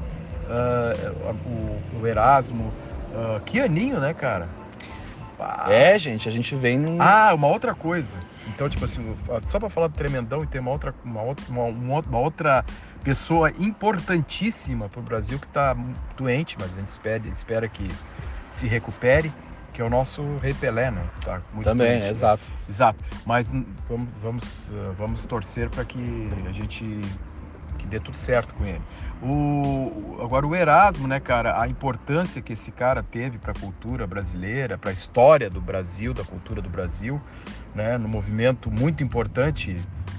uh, 0.49 1.95
o, 1.95 2.01
o, 2.01 2.07
Erasmo, 2.07 2.73
uh, 3.11 3.39
que 3.41 3.59
aninho, 3.59 3.99
né, 3.99 4.13
cara? 4.13 4.47
É, 5.67 5.97
gente, 5.97 6.29
a 6.29 6.31
gente 6.31 6.55
vem 6.55 6.77
num... 6.77 7.01
Ah, 7.01 7.33
uma 7.33 7.47
outra 7.47 7.73
coisa. 7.73 8.17
Então, 8.47 8.69
tipo 8.69 8.85
assim, 8.85 9.15
só 9.45 9.59
para 9.59 9.69
falar 9.69 9.87
do 9.87 9.95
Tremendão 9.95 10.43
e 10.43 10.47
ter 10.47 10.59
uma 10.59 10.71
outra, 10.71 10.93
uma 11.03 11.21
outra, 11.21 11.45
uma, 11.49 11.65
uma 11.65 12.19
outra 12.19 12.63
pessoa 13.03 13.51
importantíssima 13.59 14.87
para 14.87 14.99
o 14.99 15.03
Brasil 15.03 15.37
que 15.39 15.47
está 15.47 15.75
doente, 16.15 16.55
mas 16.59 16.77
a 16.77 16.79
gente 16.79 16.87
espera, 16.87 17.27
espera 17.27 17.67
que 17.67 17.87
se 18.49 18.67
recupere, 18.67 19.33
que 19.73 19.81
é 19.81 19.85
o 19.85 19.89
nosso 19.89 20.21
Rei 20.37 20.53
Pelé, 20.53 20.91
né? 20.91 21.03
Tá 21.25 21.41
Também, 21.63 21.87
doente, 21.87 22.03
né? 22.03 22.09
exato. 22.09 22.47
Exato. 22.69 23.03
Mas 23.25 23.51
vamos, 23.87 24.09
vamos, 24.21 24.71
vamos 24.97 25.25
torcer 25.25 25.69
para 25.69 25.83
que 25.83 26.29
a 26.47 26.51
gente 26.51 27.01
que 27.83 27.87
dê 27.87 27.99
tudo 27.99 28.15
certo 28.15 28.53
com 28.55 28.65
ele. 28.65 28.81
O, 29.21 30.17
agora 30.21 30.47
o 30.47 30.55
Erasmo, 30.55 31.07
né, 31.07 31.19
cara, 31.19 31.61
a 31.61 31.67
importância 31.67 32.41
que 32.41 32.53
esse 32.53 32.71
cara 32.71 33.03
teve 33.03 33.37
para 33.37 33.51
a 33.51 33.55
cultura 33.55 34.07
brasileira, 34.07 34.77
para 34.77 34.89
a 34.89 34.93
história 34.93 35.49
do 35.49 35.59
Brasil, 35.59 36.13
da 36.13 36.23
cultura 36.23 36.61
do 36.61 36.69
Brasil, 36.69 37.21
né, 37.75 37.97
no 37.97 38.07
movimento 38.07 38.71
muito 38.71 39.03
importante 39.03 39.77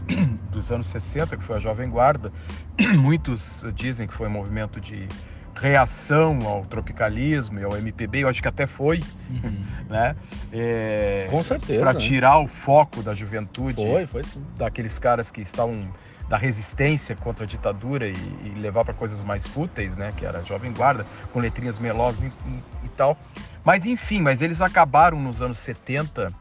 dos 0.53 0.71
anos 0.71 0.87
60, 0.89 1.37
que 1.39 1.43
foi 1.43 1.57
a 1.57 1.61
Jovem 1.61 1.89
Guarda. 1.89 2.31
Muitos 2.99 3.65
dizem 3.75 4.07
que 4.07 4.13
foi 4.13 4.29
um 4.29 4.33
movimento 4.33 4.81
de 4.81 5.09
reação 5.55 6.39
ao 6.45 6.65
tropicalismo 6.67 7.61
e 7.61 7.65
ao 7.65 7.77
MPB, 7.77 8.25
eu 8.25 8.29
acho 8.29 8.43
que 8.43 8.49
até 8.49 8.67
foi, 8.67 9.03
uhum. 9.31 9.65
né? 9.89 10.17
É, 10.53 11.29
Com 11.31 11.43
certeza. 11.43 11.81
Para 11.81 11.95
tirar 11.95 12.39
o 12.41 12.49
foco 12.49 13.03
da 13.03 13.15
juventude. 13.15 13.83
Foi, 13.83 14.07
foi 14.07 14.25
sim. 14.25 14.45
Daqueles 14.57 14.99
caras 14.99 15.31
que 15.31 15.41
estavam 15.41 15.89
da 16.29 16.37
resistência 16.37 17.15
contra 17.15 17.45
a 17.45 17.47
ditadura 17.47 18.09
e, 18.09 18.13
e 18.45 18.55
levar 18.59 18.85
para 18.85 18.95
coisas 18.95 19.23
mais 19.23 19.47
fúteis, 19.47 19.95
né? 19.97 20.13
Que 20.17 20.25
era 20.25 20.41
a 20.41 20.43
Jovem 20.43 20.73
Guarda, 20.73 21.07
com 21.33 21.41
letrinhas 21.41 21.79
melosas 21.79 22.23
e, 22.23 22.27
e, 22.27 22.63
e 22.85 22.89
tal. 22.97 23.17
Mas 23.65 23.87
enfim, 23.87 24.21
mas 24.21 24.43
eles 24.43 24.61
acabaram 24.61 25.21
nos 25.21 25.43
anos 25.43 25.59
70, 25.59 26.33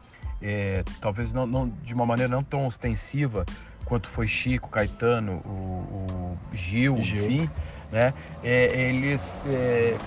é, 0.41 0.83
talvez 0.99 1.31
não, 1.33 1.45
não, 1.45 1.69
de 1.83 1.93
uma 1.93 2.05
maneira 2.05 2.33
não 2.33 2.43
tão 2.43 2.65
ostensiva 2.65 3.45
quanto 3.85 4.07
foi 4.07 4.27
Chico, 4.27 4.69
Caetano, 4.69 5.41
o, 5.45 5.49
o 5.49 6.37
Gil, 6.53 7.01
Gil, 7.01 7.29
enfim, 7.29 7.49
né? 7.91 8.13
É, 8.43 8.89
eles 8.89 9.45
é, 9.47 9.97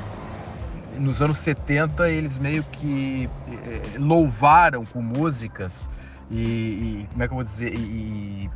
nos 0.98 1.20
anos 1.20 1.38
70 1.38 2.10
eles 2.10 2.38
meio 2.38 2.64
que 2.64 3.28
é, 3.48 3.98
louvaram 3.98 4.84
com 4.84 5.00
músicas 5.00 5.90
e, 6.30 6.38
e, 6.38 7.08
como 7.12 7.22
é 7.22 7.26
que 7.26 7.32
eu 7.32 7.36
vou 7.36 7.44
dizer 7.44 7.74
e, 7.74 8.50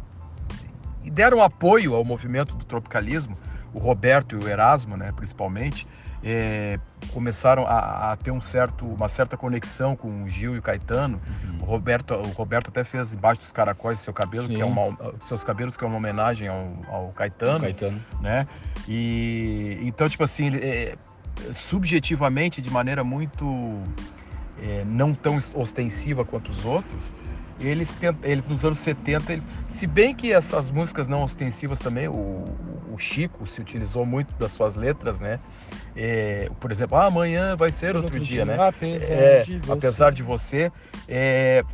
e 1.05 1.11
deram 1.11 1.43
apoio 1.43 1.95
ao 1.95 2.05
movimento 2.05 2.55
do 2.55 2.65
tropicalismo, 2.65 3.37
o 3.73 3.79
Roberto 3.79 4.37
e 4.37 4.45
o 4.45 4.49
Erasmo, 4.49 4.97
né, 4.97 5.13
principalmente, 5.13 5.87
é, 6.23 6.79
começaram 7.13 7.67
a, 7.67 8.13
a, 8.13 8.17
ter 8.17 8.31
um 8.31 8.41
certo, 8.41 8.85
uma 8.85 9.09
certa 9.09 9.37
conexão 9.37 9.97
com 9.97 10.25
o 10.25 10.29
Gil 10.29 10.55
e 10.55 10.59
o 10.59 10.63
Caetano. 10.63 11.21
Uhum. 11.45 11.59
O, 11.63 11.65
Roberto, 11.65 12.15
o 12.15 12.29
Roberto 12.33 12.69
até 12.69 12.85
fez 12.85 13.15
embaixo 13.15 13.41
dos 13.41 13.53
caracóis 13.53 14.01
seu 14.01 14.13
cabelo, 14.13 14.45
Sim. 14.45 14.57
que 14.57 14.61
é 14.61 14.65
uma, 14.65 14.97
seus 15.21 15.43
cabelos 15.43 15.77
que 15.77 15.85
é 15.85 15.87
uma 15.87 15.97
homenagem 15.97 16.49
ao, 16.49 16.73
ao 16.89 17.09
Caetano, 17.13 17.61
Caetano, 17.61 18.01
né? 18.21 18.45
E 18.87 19.79
então 19.83 20.09
tipo 20.09 20.23
assim, 20.23 20.55
é, 20.57 20.95
subjetivamente, 21.53 22.61
de 22.61 22.71
maneira 22.71 23.03
muito 23.03 23.81
é, 24.63 24.85
não 24.87 25.15
tão 25.15 25.39
ostensiva 25.55 26.25
quanto 26.25 26.51
os 26.51 26.65
outros, 26.65 27.15
eles, 27.61 27.95
eles 28.23 28.47
nos 28.47 28.65
anos 28.65 28.79
70, 28.79 29.33
eles, 29.33 29.49
se 29.67 29.87
bem 29.87 30.15
que 30.15 30.33
essas 30.33 30.71
músicas 30.71 31.09
não 31.09 31.23
ostensivas 31.23 31.79
também, 31.79 32.09
o, 32.09 32.45
o 32.91 32.99
Chico 32.99 33.47
se 33.47 33.61
utilizou 33.61 34.05
muito 34.07 34.33
das 34.35 34.53
suas 34.53 34.75
letras, 34.75 35.21
né? 35.21 35.39
É, 35.95 36.51
por 36.59 36.73
exemplo, 36.73 36.97
ah, 36.97 37.07
amanhã 37.07 37.57
vai 37.57 37.71
ser, 37.71 37.97
outro, 37.97 38.05
outro, 38.05 38.21
dia, 38.21 38.45
dia 38.45 38.57
né? 38.57 38.69
Apesar, 38.69 39.13
é, 39.13 39.43
de, 39.43 39.59
você. 39.59 39.73
apesar 39.73 40.13
de 40.13 40.23
você. 40.23 40.73
É, 41.09 41.65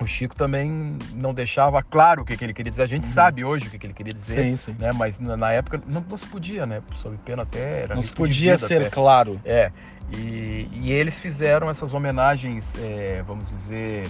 o 0.00 0.06
Chico 0.06 0.34
também 0.34 0.98
não 1.14 1.32
deixava 1.32 1.82
claro 1.82 2.22
o 2.22 2.24
que, 2.24 2.36
que 2.36 2.44
ele 2.44 2.52
queria 2.52 2.70
dizer. 2.70 2.82
A 2.82 2.86
gente 2.86 3.04
uhum. 3.04 3.12
sabe 3.12 3.44
hoje 3.44 3.66
o 3.66 3.70
que, 3.70 3.78
que 3.78 3.86
ele 3.86 3.94
queria 3.94 4.12
dizer, 4.12 4.44
sim, 4.44 4.56
sim. 4.56 4.76
né? 4.78 4.90
Mas 4.92 5.18
na, 5.18 5.36
na 5.36 5.52
época 5.52 5.80
não, 5.86 6.04
não, 6.08 6.18
se 6.18 6.26
podia, 6.26 6.66
né? 6.66 6.82
Sob 6.94 7.16
pena 7.24 7.42
até 7.42 7.82
era 7.82 7.94
não 7.94 8.02
se 8.02 8.14
podia 8.14 8.58
ser 8.58 8.82
até. 8.82 8.90
claro. 8.90 9.40
É. 9.44 9.70
E, 10.12 10.68
e, 10.72 10.92
eles 10.92 11.18
fizeram 11.18 11.68
essas 11.68 11.92
homenagens, 11.92 12.74
é, 12.76 13.22
vamos 13.26 13.48
dizer, 13.48 14.06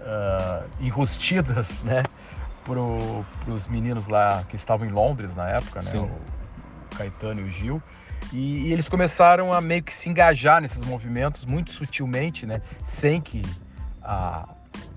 uh, 0.00 0.68
enrustidas, 0.80 1.82
né? 1.82 2.02
Para 2.64 2.80
os 3.52 3.66
meninos 3.66 4.06
lá 4.06 4.44
que 4.48 4.56
estavam 4.56 4.86
em 4.86 4.90
Londres 4.90 5.34
na 5.34 5.48
época, 5.48 5.80
né? 5.82 5.98
O 5.98 6.96
Caetano 6.96 7.40
e 7.40 7.44
o 7.44 7.50
Gil. 7.50 7.82
E, 8.32 8.68
e, 8.68 8.72
eles 8.72 8.88
começaram 8.88 9.52
a 9.52 9.60
meio 9.60 9.82
que 9.82 9.94
se 9.94 10.08
engajar 10.08 10.60
nesses 10.60 10.82
movimentos 10.82 11.44
muito 11.44 11.70
sutilmente, 11.72 12.46
né? 12.46 12.60
Sem 12.84 13.20
que 13.20 13.42
a, 14.02 14.48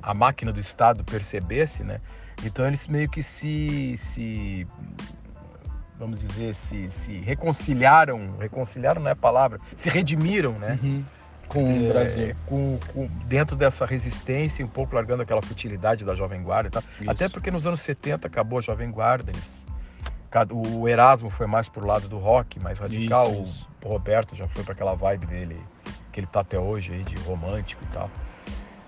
a 0.01 0.13
máquina 0.13 0.51
do 0.51 0.59
Estado 0.59 1.03
percebesse, 1.03 1.83
né? 1.83 1.99
Então 2.43 2.67
eles 2.67 2.87
meio 2.87 3.09
que 3.09 3.23
se, 3.23 3.95
se 3.97 4.67
vamos 5.97 6.19
dizer, 6.19 6.53
se, 6.53 6.89
se 6.89 7.13
reconciliaram, 7.19 8.35
reconciliaram 8.37 9.01
não 9.01 9.09
é 9.09 9.13
a 9.13 9.15
palavra, 9.15 9.57
se 9.75 9.89
redimiram, 9.89 10.53
né? 10.59 10.77
Uhum 10.83 11.03
com 11.53 11.67
é. 11.97 12.35
Com, 12.47 12.79
com, 12.93 13.07
dentro 13.27 13.55
dessa 13.55 13.85
resistência, 13.85 14.65
um 14.65 14.67
pouco 14.67 14.95
largando 14.95 15.21
aquela 15.21 15.41
futilidade 15.41 16.03
da 16.03 16.15
Jovem 16.15 16.41
Guarda 16.41 16.67
e 16.67 16.71
tal. 16.71 16.83
Até 17.07 17.29
porque 17.29 17.51
nos 17.51 17.67
anos 17.67 17.81
70 17.81 18.27
acabou 18.27 18.57
a 18.59 18.61
Jovem 18.61 18.89
Guarda, 18.89 19.31
eles, 19.31 19.63
o 20.51 20.87
Erasmo 20.87 21.29
foi 21.29 21.45
mais 21.45 21.69
pro 21.69 21.85
lado 21.85 22.07
do 22.07 22.17
rock, 22.17 22.59
mais 22.59 22.79
radical. 22.79 23.29
Isso, 23.31 23.43
isso. 23.43 23.69
O 23.83 23.87
Roberto 23.87 24.35
já 24.35 24.47
foi 24.47 24.63
para 24.63 24.73
aquela 24.73 24.95
vibe 24.95 25.27
dele, 25.27 25.61
que 26.11 26.19
ele 26.19 26.27
tá 26.27 26.39
até 26.39 26.59
hoje 26.59 26.91
aí, 26.91 27.03
de 27.03 27.15
romântico 27.17 27.83
e 27.83 27.87
tal. 27.93 28.09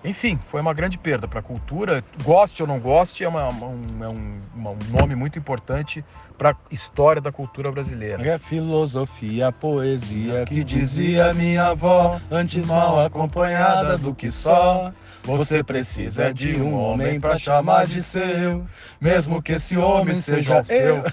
Enfim, 0.06 0.40
foi 0.52 0.62
uma 0.62 0.74
grande 0.74 0.98
perda 0.98 1.28
para 1.28 1.40
a 1.40 1.44
cultura. 1.44 2.04
Goste 2.24 2.62
ou 2.62 2.68
não 2.68 2.80
goste, 2.80 3.24
é, 3.24 3.28
uma, 3.28 3.50
um, 3.50 4.04
é 4.04 4.08
um, 4.08 4.42
um, 4.56 4.78
nome 4.92 5.16
muito 5.16 5.40
importante 5.40 6.06
para 6.38 6.52
a 6.52 6.56
história 6.70 7.20
da 7.20 7.32
cultura 7.32 7.72
brasileira. 7.72 8.26
É 8.26 8.38
filosofia, 8.38 9.52
poesia 9.52 10.46
que 10.46 10.64
dizia 10.64 11.34
minha 11.34 11.68
avó, 11.68 12.20
antes 12.30 12.70
mal 12.70 13.04
acompanhada 13.04 13.98
do 13.98 14.14
que 14.14 14.30
só. 14.30 14.92
Você 15.24 15.64
precisa 15.64 16.32
de 16.32 16.56
um 16.62 16.78
homem 16.78 17.20
para 17.20 17.36
chamar 17.36 17.88
de 17.88 18.04
seu, 18.04 18.64
mesmo 19.02 19.42
que 19.42 19.54
esse 19.54 19.76
homem 19.76 20.16
seja 20.16 20.62
o 20.62 20.66
seu. 20.66 21.04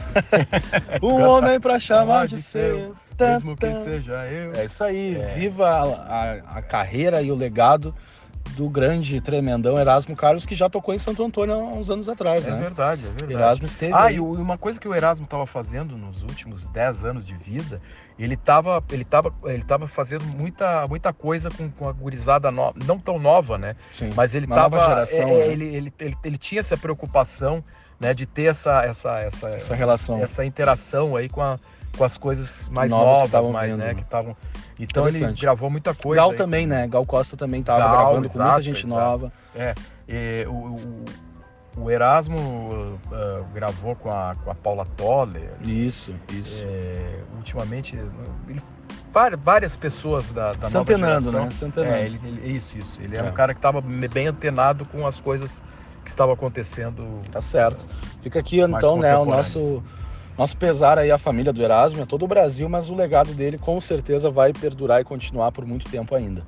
um 1.02 1.22
homem 1.22 1.58
para 1.58 1.80
chamar 1.80 2.28
de 2.28 2.42
seu. 2.42 2.94
Mesmo 3.18 3.56
que 3.56 3.72
seja 3.74 4.26
eu. 4.26 4.52
É 4.54 4.64
isso 4.64 4.82
aí. 4.82 5.16
É. 5.16 5.34
Viva 5.34 5.68
a, 5.68 5.82
a, 5.84 6.58
a 6.58 6.62
carreira 6.62 7.22
e 7.22 7.30
o 7.30 7.34
legado 7.34 7.94
do 8.50 8.68
grande 8.68 9.20
tremendão 9.20 9.78
Erasmo 9.78 10.14
Carlos, 10.14 10.44
que 10.44 10.54
já 10.54 10.68
tocou 10.68 10.94
em 10.94 10.98
Santo 10.98 11.24
Antônio 11.24 11.54
há 11.54 11.58
uns 11.58 11.88
anos 11.90 12.08
atrás, 12.08 12.46
é 12.46 12.50
né? 12.50 12.60
Verdade, 12.60 13.02
é 13.02 13.08
verdade. 13.08 13.32
Erasmo 13.32 13.64
esteve. 13.64 13.92
Ah, 13.92 14.04
aí. 14.04 14.16
e 14.16 14.20
uma 14.20 14.58
coisa 14.58 14.78
que 14.78 14.86
o 14.86 14.94
Erasmo 14.94 15.24
estava 15.24 15.46
fazendo 15.46 15.96
nos 15.96 16.22
últimos 16.22 16.68
10 16.68 17.04
anos 17.04 17.26
de 17.26 17.34
vida, 17.34 17.80
ele 18.18 18.34
estava 18.34 18.82
ele 18.90 19.04
tava, 19.04 19.32
ele 19.44 19.64
tava 19.64 19.86
fazendo 19.86 20.24
muita, 20.24 20.86
muita 20.86 21.12
coisa 21.12 21.50
com, 21.50 21.70
com 21.70 21.88
a 21.88 21.92
gurizada 21.92 22.50
no, 22.50 22.74
não 22.84 22.98
tão 22.98 23.18
nova, 23.18 23.56
né? 23.56 23.76
Sim, 23.92 24.10
Mas 24.14 24.34
ele 24.34 24.46
estava. 24.46 25.04
É, 25.10 25.16
é, 25.16 25.24
né? 25.24 25.46
ele, 25.48 25.64
ele, 25.64 25.92
ele, 25.98 26.16
ele 26.22 26.38
tinha 26.38 26.60
essa 26.60 26.76
preocupação 26.76 27.64
né, 27.98 28.12
de 28.12 28.26
ter 28.26 28.44
essa, 28.44 28.82
essa, 28.82 29.18
essa, 29.20 29.48
essa 29.50 29.74
relação, 29.74 30.18
essa 30.18 30.44
interação 30.44 31.14
aí 31.14 31.28
com, 31.28 31.40
a, 31.40 31.58
com 31.96 32.04
as 32.04 32.16
coisas 32.16 32.68
mais 32.70 32.90
novas, 32.90 33.30
novas 33.30 33.50
mais, 33.50 33.76
né, 33.76 33.94
que 33.94 34.02
estavam 34.02 34.36
então 34.82 35.06
ele 35.06 35.32
gravou 35.34 35.70
muita 35.70 35.94
coisa. 35.94 36.20
Gal 36.20 36.32
aí, 36.32 36.36
também, 36.36 36.66
né? 36.66 36.88
Gal 36.88 37.06
Costa 37.06 37.36
também 37.36 37.62
tava 37.62 37.80
Gal, 37.80 37.90
gravando 37.90 38.26
exato, 38.26 38.38
com 38.38 38.44
muita 38.44 38.62
gente 38.62 38.86
exato. 38.86 39.00
nova. 39.00 39.32
É. 39.54 39.74
E, 40.08 40.44
o, 40.48 40.50
o, 40.50 41.04
o, 41.82 41.90
Erasmo 41.90 42.36
uh, 42.36 43.44
gravou 43.54 43.94
com 43.94 44.10
a, 44.10 44.34
com 44.42 44.50
a 44.50 44.54
Paula 44.54 44.84
Toller. 44.96 45.52
Isso, 45.62 46.12
isso. 46.32 46.64
É, 46.66 47.20
ultimamente, 47.36 47.96
ele, 48.48 48.60
várias 49.44 49.76
pessoas 49.76 50.30
da, 50.30 50.52
da 50.52 50.68
nova 50.68 50.96
geração. 50.96 51.32
né? 51.32 51.50
Santenando. 51.50 51.94
É, 51.94 52.04
ele, 52.04 52.20
ele, 52.24 52.56
isso, 52.56 52.76
isso. 52.76 53.00
Ele 53.00 53.16
é, 53.16 53.20
é 53.20 53.22
um 53.22 53.32
cara 53.32 53.54
que 53.54 53.58
estava 53.58 53.80
bem 53.80 54.26
antenado 54.26 54.84
com 54.86 55.06
as 55.06 55.20
coisas 55.20 55.62
que 56.02 56.10
estava 56.10 56.32
acontecendo. 56.32 57.20
Tá 57.30 57.40
certo. 57.40 57.84
Fica 58.20 58.40
aqui 58.40 58.60
então, 58.60 58.96
né, 58.96 59.16
o 59.16 59.24
nosso 59.24 59.82
nosso 60.36 60.56
pesar 60.56 60.98
aí 60.98 61.10
à 61.10 61.18
família 61.18 61.52
do 61.52 61.62
Erasmo, 61.62 62.02
a 62.02 62.06
todo 62.06 62.24
o 62.24 62.28
Brasil, 62.28 62.68
mas 62.68 62.88
o 62.88 62.94
legado 62.94 63.32
dele 63.34 63.58
com 63.58 63.80
certeza 63.80 64.30
vai 64.30 64.52
perdurar 64.52 65.00
e 65.00 65.04
continuar 65.04 65.52
por 65.52 65.66
muito 65.66 65.88
tempo 65.90 66.14
ainda. 66.14 66.40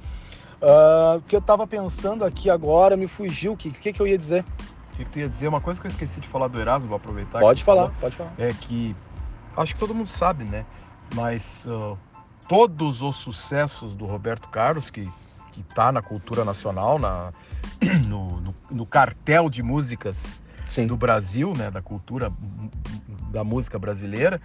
Uh, 0.62 1.18
o 1.18 1.22
que 1.22 1.36
eu 1.36 1.40
estava 1.40 1.66
pensando 1.66 2.24
aqui 2.24 2.48
agora 2.48 2.96
me 2.96 3.06
fugiu, 3.06 3.52
o 3.52 3.56
que, 3.56 3.70
que, 3.70 3.92
que 3.92 4.00
eu 4.00 4.06
ia 4.06 4.16
dizer? 4.16 4.44
O 4.92 4.96
que, 4.96 5.04
que 5.04 5.10
tu 5.10 5.18
ia 5.18 5.28
dizer? 5.28 5.48
Uma 5.48 5.60
coisa 5.60 5.80
que 5.80 5.86
eu 5.86 5.90
esqueci 5.90 6.20
de 6.20 6.28
falar 6.28 6.48
do 6.48 6.58
Erasmo, 6.60 6.88
vou 6.88 6.96
aproveitar. 6.96 7.40
Pode 7.40 7.62
falar, 7.62 7.86
falou, 7.86 7.96
pode 8.00 8.16
falar. 8.16 8.32
É 8.38 8.48
que 8.52 8.96
acho 9.56 9.74
que 9.74 9.80
todo 9.80 9.94
mundo 9.94 10.08
sabe, 10.08 10.44
né? 10.44 10.64
Mas 11.14 11.66
uh, 11.66 11.98
todos 12.48 13.02
os 13.02 13.16
sucessos 13.16 13.94
do 13.94 14.06
Roberto 14.06 14.48
Carlos, 14.48 14.90
que 14.90 15.10
que 15.54 15.60
está 15.60 15.92
na 15.92 16.02
cultura 16.02 16.44
nacional, 16.44 16.98
na, 16.98 17.30
no, 18.08 18.40
no, 18.40 18.54
no 18.68 18.84
cartel 18.84 19.48
de 19.48 19.62
músicas 19.62 20.42
Sim. 20.68 20.88
do 20.88 20.96
Brasil, 20.96 21.52
né, 21.56 21.70
da 21.70 21.80
cultura 21.80 22.32
da 23.34 23.44
música 23.44 23.78
brasileira, 23.78 24.40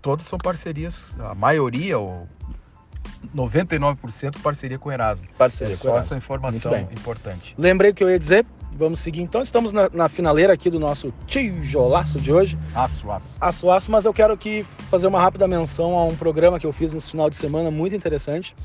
todos 0.00 0.26
são 0.26 0.38
parcerias, 0.38 1.12
a 1.20 1.34
maioria, 1.34 1.98
ou 1.98 2.26
99% 3.34 4.40
parceria 4.42 4.78
com 4.78 4.88
o 4.88 4.92
Erasmo. 4.92 5.26
Parceria 5.38 5.74
é 5.74 5.76
com 5.76 5.82
só 5.82 5.90
Erasmo. 5.90 6.06
essa 6.06 6.16
informação 6.16 6.76
importante. 6.76 7.54
Lembrei 7.56 7.90
o 7.92 7.94
que 7.94 8.02
eu 8.02 8.10
ia 8.10 8.18
dizer, 8.18 8.44
vamos 8.76 9.00
seguir 9.00 9.22
então. 9.22 9.42
Estamos 9.42 9.70
na, 9.70 9.88
na, 9.92 10.08
finaleira 10.08 10.52
aqui 10.52 10.70
do 10.70 10.80
nosso 10.80 11.12
tijolaço 11.26 12.18
de 12.18 12.32
hoje. 12.32 12.58
Aço, 12.74 13.10
aço. 13.10 13.36
Aço, 13.40 13.70
aço, 13.70 13.90
mas 13.90 14.04
eu 14.04 14.12
quero 14.12 14.32
aqui 14.32 14.64
fazer 14.90 15.06
uma 15.06 15.20
rápida 15.20 15.46
menção 15.46 15.96
a 15.96 16.04
um 16.04 16.16
programa 16.16 16.58
que 16.58 16.66
eu 16.66 16.72
fiz 16.72 16.92
nesse 16.92 17.10
final 17.10 17.30
de 17.30 17.36
semana 17.36 17.70
muito 17.70 17.94
interessante 17.94 18.56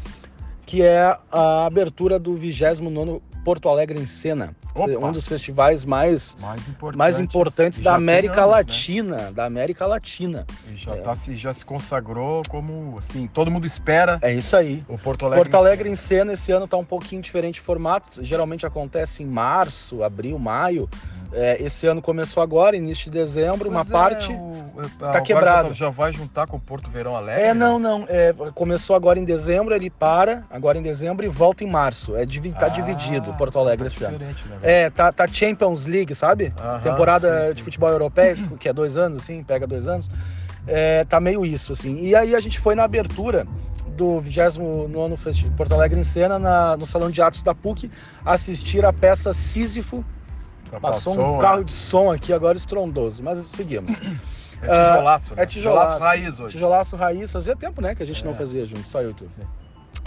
que 0.67 0.81
é 0.81 1.17
a 1.31 1.65
abertura 1.65 2.19
do 2.19 2.35
29 2.35 3.21
Porto 3.47 3.69
Alegre 3.69 3.97
em 3.97 4.05
Cena. 4.05 4.53
Opa. 4.75 5.07
Um 5.07 5.09
dos 5.09 5.25
festivais 5.25 5.85
mais, 5.85 6.35
mais, 6.35 6.67
importantes, 6.67 6.97
mais 6.97 7.17
importantes 7.17 7.79
da 7.79 7.95
América 7.95 8.41
anos, 8.41 8.51
né? 8.51 8.57
Latina. 8.57 9.15
Né? 9.15 9.31
Da 9.31 9.45
América 9.45 9.85
Latina. 9.85 10.45
E 10.69 10.75
já, 10.75 10.95
é. 10.95 10.97
tá, 10.97 11.13
já 11.15 11.53
se 11.53 11.63
consagrou 11.63 12.41
como, 12.49 12.97
assim, 12.97 13.25
todo 13.25 13.49
mundo 13.49 13.65
espera. 13.65 14.19
É 14.21 14.33
isso 14.33 14.53
aí. 14.53 14.83
O 14.89 14.97
Porto 14.97 15.25
Alegre, 15.25 15.45
Porto 15.45 15.55
Alegre 15.55 15.87
em, 15.87 15.95
Cena. 15.95 16.23
em 16.23 16.25
Cena 16.25 16.33
esse 16.33 16.51
ano 16.51 16.65
está 16.65 16.75
um 16.75 16.83
pouquinho 16.83 17.21
diferente 17.21 17.55
de 17.55 17.61
formato. 17.61 18.21
Geralmente 18.21 18.65
acontece 18.65 19.23
em 19.23 19.25
março, 19.25 20.03
abril, 20.03 20.37
maio. 20.37 20.89
É, 21.31 21.61
esse 21.61 21.85
ano 21.87 22.01
começou 22.01 22.41
agora, 22.41 22.75
início 22.75 23.11
de 23.11 23.17
dezembro, 23.17 23.69
pois 23.69 23.71
uma 23.71 23.81
é, 23.81 23.85
parte 23.85 24.37
está 24.85 25.21
quebrada. 25.21 25.73
Já 25.73 25.89
vai 25.89 26.11
juntar 26.11 26.47
com 26.47 26.57
o 26.57 26.59
Porto 26.59 26.89
Verão 26.89 27.15
Alegre? 27.15 27.43
É, 27.43 27.53
não, 27.53 27.77
não. 27.77 28.05
É, 28.07 28.33
começou 28.53 28.95
agora 28.95 29.19
em 29.19 29.25
dezembro, 29.25 29.75
ele 29.75 29.89
para 29.89 30.43
agora 30.49 30.77
em 30.77 30.81
dezembro 30.81 31.25
e 31.25 31.29
volta 31.29 31.63
em 31.63 31.67
março. 31.67 32.15
É, 32.15 32.25
tá 32.57 32.65
ah, 32.65 32.69
dividido 32.69 33.33
Porto 33.37 33.59
Alegre 33.59 33.83
tá 33.83 33.87
esse 33.87 34.03
ano. 34.03 34.17
Né, 34.19 34.35
é, 34.61 34.89
tá, 34.89 35.11
tá 35.11 35.27
Champions 35.27 35.85
League, 35.85 36.13
sabe? 36.15 36.53
Aham, 36.59 36.79
Temporada 36.81 37.41
sim, 37.41 37.47
sim. 37.47 37.53
de 37.55 37.63
futebol 37.63 37.89
europeu, 37.89 38.35
que 38.59 38.67
é 38.67 38.73
dois 38.73 38.97
anos, 38.97 39.19
assim, 39.19 39.43
pega 39.43 39.65
dois 39.67 39.87
anos. 39.87 40.09
É, 40.65 41.05
tá 41.05 41.19
meio 41.19 41.45
isso, 41.45 41.71
assim. 41.71 41.97
E 41.97 42.15
aí 42.15 42.35
a 42.35 42.39
gente 42.39 42.59
foi 42.59 42.75
na 42.75 42.83
abertura 42.83 43.47
do 43.95 44.19
29 44.19 45.17
Festival 45.17 45.53
Porto 45.55 45.73
Alegre 45.73 45.99
em 45.99 46.03
Cena, 46.03 46.37
na, 46.37 46.75
no 46.75 46.85
Salão 46.85 47.09
de 47.09 47.21
Atos 47.21 47.41
da 47.41 47.55
PUC, 47.55 47.89
assistir 48.25 48.85
a 48.85 48.91
peça 48.91 49.33
Sísifo, 49.33 50.03
Tá 50.69 50.79
Passou 50.79 51.37
um 51.37 51.39
carro 51.39 51.63
de 51.63 51.73
som 51.73 52.11
aqui 52.11 52.33
agora 52.33 52.57
estrondoso, 52.57 53.23
mas 53.23 53.37
seguimos. 53.45 53.99
É 54.59 54.67
tijolaço, 54.67 55.35
né? 55.35 55.43
É 55.43 55.45
tijolaço. 55.45 55.93
tijolaço 55.93 56.03
raiz 56.03 56.39
hoje. 56.39 56.55
Tijolaço 56.55 56.95
raiz, 56.95 57.31
fazia 57.31 57.55
tempo, 57.55 57.79
né, 57.79 57.93
que 57.93 58.01
a 58.01 58.05
gente 58.05 58.23
é. 58.23 58.25
não 58.25 58.35
fazia 58.35 58.65
junto, 58.65 58.89
só 58.89 59.01
eu 59.01 59.11
e 59.11 59.13
tu. 59.13 59.27
Sim. 59.27 59.41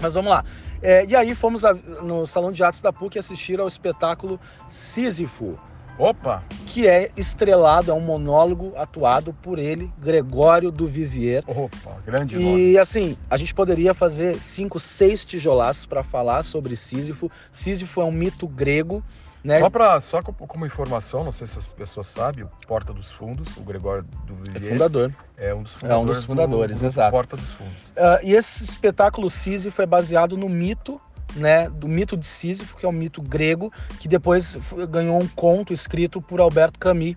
Mas 0.01 0.15
vamos 0.15 0.31
lá. 0.31 0.45
É, 0.83 1.05
e 1.07 1.15
aí 1.15 1.35
fomos 1.35 1.65
a, 1.65 1.75
no 1.75 2.27
Salão 2.27 2.51
de 2.51 2.63
Atos 2.65 2.81
da 2.81 2.93
PUC 2.93 3.19
assistir 3.19 3.61
ao 3.61 3.69
espetáculo 3.69 4.41
Sísifo. 4.69 5.59
Opa! 5.99 6.43
Que 6.67 6.89
é 6.89 7.11
estrelado, 7.15 7.91
é 7.91 7.95
um 7.95 8.01
monólogo 8.01 8.73
atuado 8.77 9.35
por 9.43 9.59
ele, 9.59 9.93
Gregório 9.99 10.71
do 10.71 10.87
Vivier. 10.87 11.45
Opa, 11.47 11.99
grande 12.07 12.37
E 12.37 12.43
nome. 12.43 12.79
assim, 12.79 13.19
a 13.29 13.37
gente 13.37 13.55
poderia 13.55 13.93
fazer 13.93 14.41
cinco, 14.41 14.81
seis 14.81 15.23
tijolaços 15.23 15.85
para 15.85 16.03
falar 16.03 16.43
sobre 16.43 16.75
Sísifo. 16.75 17.31
Sísifo 17.53 18.01
é 18.01 18.05
um 18.07 18.13
mito 18.13 18.49
grego 18.49 19.05
né? 19.43 19.59
Só, 19.59 19.71
pra, 19.71 20.01
só 20.01 20.23
como 20.23 20.67
informação, 20.67 21.25
não 21.25 21.33
sei 21.33 21.47
se 21.47 21.59
as 21.59 21.67
pessoas 21.67 22.07
sabem, 22.07 22.45
o 22.45 22.51
Porta 22.67 22.93
dos 22.93 23.11
Fundos, 23.11 23.57
o 23.57 23.63
Gregório 23.63 24.05
do 24.27 24.35
Vivier, 24.35 24.65
é 24.65 24.75
fundador. 24.75 25.15
É 25.37 25.55
um 25.55 25.63
dos 25.63 25.75
fundadores, 25.75 25.99
é 25.99 26.03
um 26.03 26.05
dos 26.05 26.25
fundadores 26.25 26.79
do, 26.79 26.81
do 26.81 26.87
exato. 26.87 27.11
Porta 27.11 27.37
dos 27.37 27.53
Fundos. 27.53 27.91
Uh, 27.91 28.21
e 28.23 28.35
esse 28.35 28.65
espetáculo 28.65 29.31
Sísifo 29.31 29.81
é 29.81 29.87
baseado 29.87 30.37
no 30.37 30.49
mito 30.49 31.01
né, 31.37 31.69
do 31.71 31.89
mito 31.89 32.17
de 32.17 32.27
Sísifo, 32.27 32.77
que 32.77 32.85
é 32.85 32.89
um 32.89 32.93
mito 32.93 33.23
grego, 33.23 33.73
que 33.99 34.09
depois 34.09 34.59
ganhou 34.91 35.21
um 35.21 35.29
conto 35.29 35.73
escrito 35.73 36.21
por 36.21 36.41
Alberto 36.41 36.79
Camus, 36.79 37.15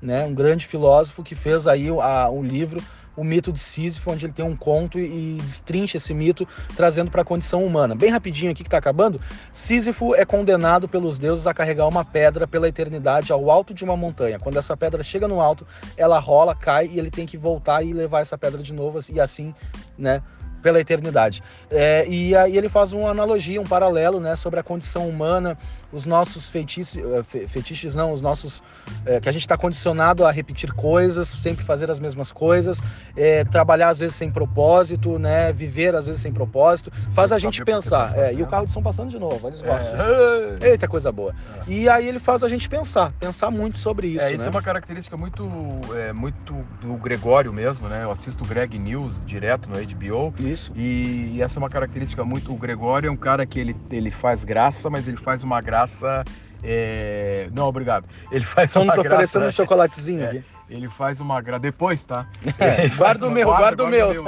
né, 0.00 0.24
um 0.24 0.34
grande 0.34 0.66
filósofo 0.66 1.22
que 1.22 1.34
fez 1.34 1.66
aí 1.66 1.88
a, 1.88 2.30
um 2.30 2.42
livro 2.42 2.82
o 3.16 3.24
mito 3.24 3.52
de 3.52 3.58
Sísifo, 3.58 4.10
onde 4.10 4.26
ele 4.26 4.32
tem 4.32 4.44
um 4.44 4.54
conto 4.54 4.98
e, 4.98 5.38
destrincha 5.42 5.96
esse 5.96 6.12
mito, 6.12 6.46
trazendo 6.76 7.10
para 7.10 7.22
a 7.22 7.24
condição 7.24 7.64
humana. 7.64 7.94
Bem 7.94 8.10
rapidinho 8.10 8.52
aqui 8.52 8.62
que 8.62 8.68
está 8.68 8.78
acabando, 8.78 9.20
Sísifo 9.52 10.14
é 10.14 10.24
condenado 10.24 10.88
pelos 10.88 11.18
deuses 11.18 11.46
a 11.46 11.54
carregar 11.54 11.88
uma 11.88 12.04
pedra 12.04 12.46
pela 12.46 12.68
eternidade 12.68 13.32
ao 13.32 13.50
alto 13.50 13.72
de 13.72 13.84
uma 13.84 13.96
montanha. 13.96 14.38
Quando 14.38 14.58
essa 14.58 14.76
pedra 14.76 15.02
chega 15.02 15.26
no 15.26 15.40
alto, 15.40 15.66
ela 15.96 16.18
rola, 16.18 16.54
cai 16.54 16.86
e 16.92 16.98
ele 16.98 17.10
tem 17.10 17.26
que 17.26 17.36
voltar 17.36 17.82
e 17.82 17.92
levar 17.92 18.20
essa 18.20 18.36
pedra 18.36 18.62
de 18.62 18.72
novo 18.72 18.98
e 19.12 19.20
assim, 19.20 19.54
né, 19.98 20.22
pela 20.62 20.80
eternidade. 20.80 21.42
É, 21.70 22.04
e 22.08 22.34
aí 22.34 22.56
ele 22.56 22.68
faz 22.68 22.92
uma 22.92 23.10
analogia, 23.10 23.60
um 23.60 23.66
paralelo, 23.66 24.18
né, 24.18 24.34
sobre 24.34 24.58
a 24.58 24.62
condição 24.62 25.08
humana, 25.08 25.56
os 25.96 26.04
nossos 26.04 26.48
feitiços, 26.48 26.96
eh, 26.96 27.48
fetiches 27.48 27.94
não, 27.94 28.12
os 28.12 28.20
nossos 28.20 28.62
é, 29.04 29.18
que 29.18 29.28
a 29.28 29.32
gente 29.32 29.42
está 29.42 29.56
condicionado 29.56 30.24
a 30.24 30.30
repetir 30.30 30.72
coisas, 30.72 31.28
sempre 31.28 31.64
fazer 31.64 31.90
as 31.90 31.98
mesmas 31.98 32.30
coisas, 32.30 32.82
é, 33.16 33.44
trabalhar 33.44 33.88
às 33.88 33.98
vezes 33.98 34.14
sem 34.14 34.30
propósito, 34.30 35.18
né, 35.18 35.52
viver 35.52 35.94
às 35.94 36.06
vezes 36.06 36.20
sem 36.20 36.32
propósito, 36.32 36.92
faz 37.14 37.32
a 37.32 37.38
gente 37.38 37.64
pensar. 37.64 38.12
Tá 38.12 38.32
e 38.32 38.42
o 38.42 38.46
carro 38.46 38.66
de 38.66 38.72
som 38.72 38.82
passando 38.82 39.10
de 39.10 39.18
novo, 39.18 39.48
eles 39.48 39.62
gostam. 39.62 39.94
É. 40.60 40.70
Eita 40.70 40.86
coisa 40.86 41.10
boa. 41.10 41.34
E 41.66 41.88
aí 41.88 42.06
ele 42.06 42.18
faz 42.18 42.42
a 42.42 42.48
gente 42.48 42.68
pensar, 42.68 43.12
pensar 43.12 43.50
muito 43.50 43.78
sobre 43.78 44.08
isso. 44.08 44.24
É, 44.24 44.34
isso 44.34 44.44
né? 44.44 44.48
é 44.48 44.50
uma 44.50 44.62
característica 44.62 45.16
muito, 45.16 45.48
muito 46.14 46.64
do 46.80 46.94
Gregório 46.94 47.52
mesmo, 47.52 47.88
né? 47.88 48.04
Eu 48.04 48.10
assisto 48.10 48.44
o 48.44 48.46
Greg 48.46 48.78
News 48.78 49.24
direto 49.24 49.68
no 49.68 49.76
HBO. 49.76 50.34
Isso. 50.38 50.70
E, 50.74 51.32
e 51.34 51.42
essa 51.42 51.58
é 51.58 51.60
uma 51.60 51.70
característica 51.70 52.24
muito. 52.24 52.52
O 52.52 52.56
Gregório 52.56 53.08
é 53.08 53.10
um 53.10 53.16
cara 53.16 53.46
que 53.46 53.58
ele, 53.58 53.76
ele 53.90 54.10
faz 54.10 54.44
graça, 54.44 54.90
mas 54.90 55.08
ele 55.08 55.16
faz 55.16 55.42
uma 55.42 55.60
graça. 55.60 55.85
É... 56.62 57.48
Não, 57.54 57.66
obrigado. 57.66 58.06
Ele 58.30 58.44
faz 58.44 58.70
Estamos 58.70 58.88
uma 58.88 58.94
graça. 58.94 59.14
oferecendo 59.14 59.46
um 59.46 59.52
chocolatezinho 59.52 60.22
é, 60.22 60.26
aqui. 60.26 60.44
Ele 60.68 60.88
faz 60.88 61.20
uma 61.20 61.40
graça. 61.40 61.60
Depois, 61.60 62.02
tá? 62.02 62.26
É, 62.58 62.88
guarda 62.88 63.26
o 63.26 63.30
meu, 63.30 63.46
guarda, 63.46 63.84
o 63.84 63.86
meu. 63.86 64.24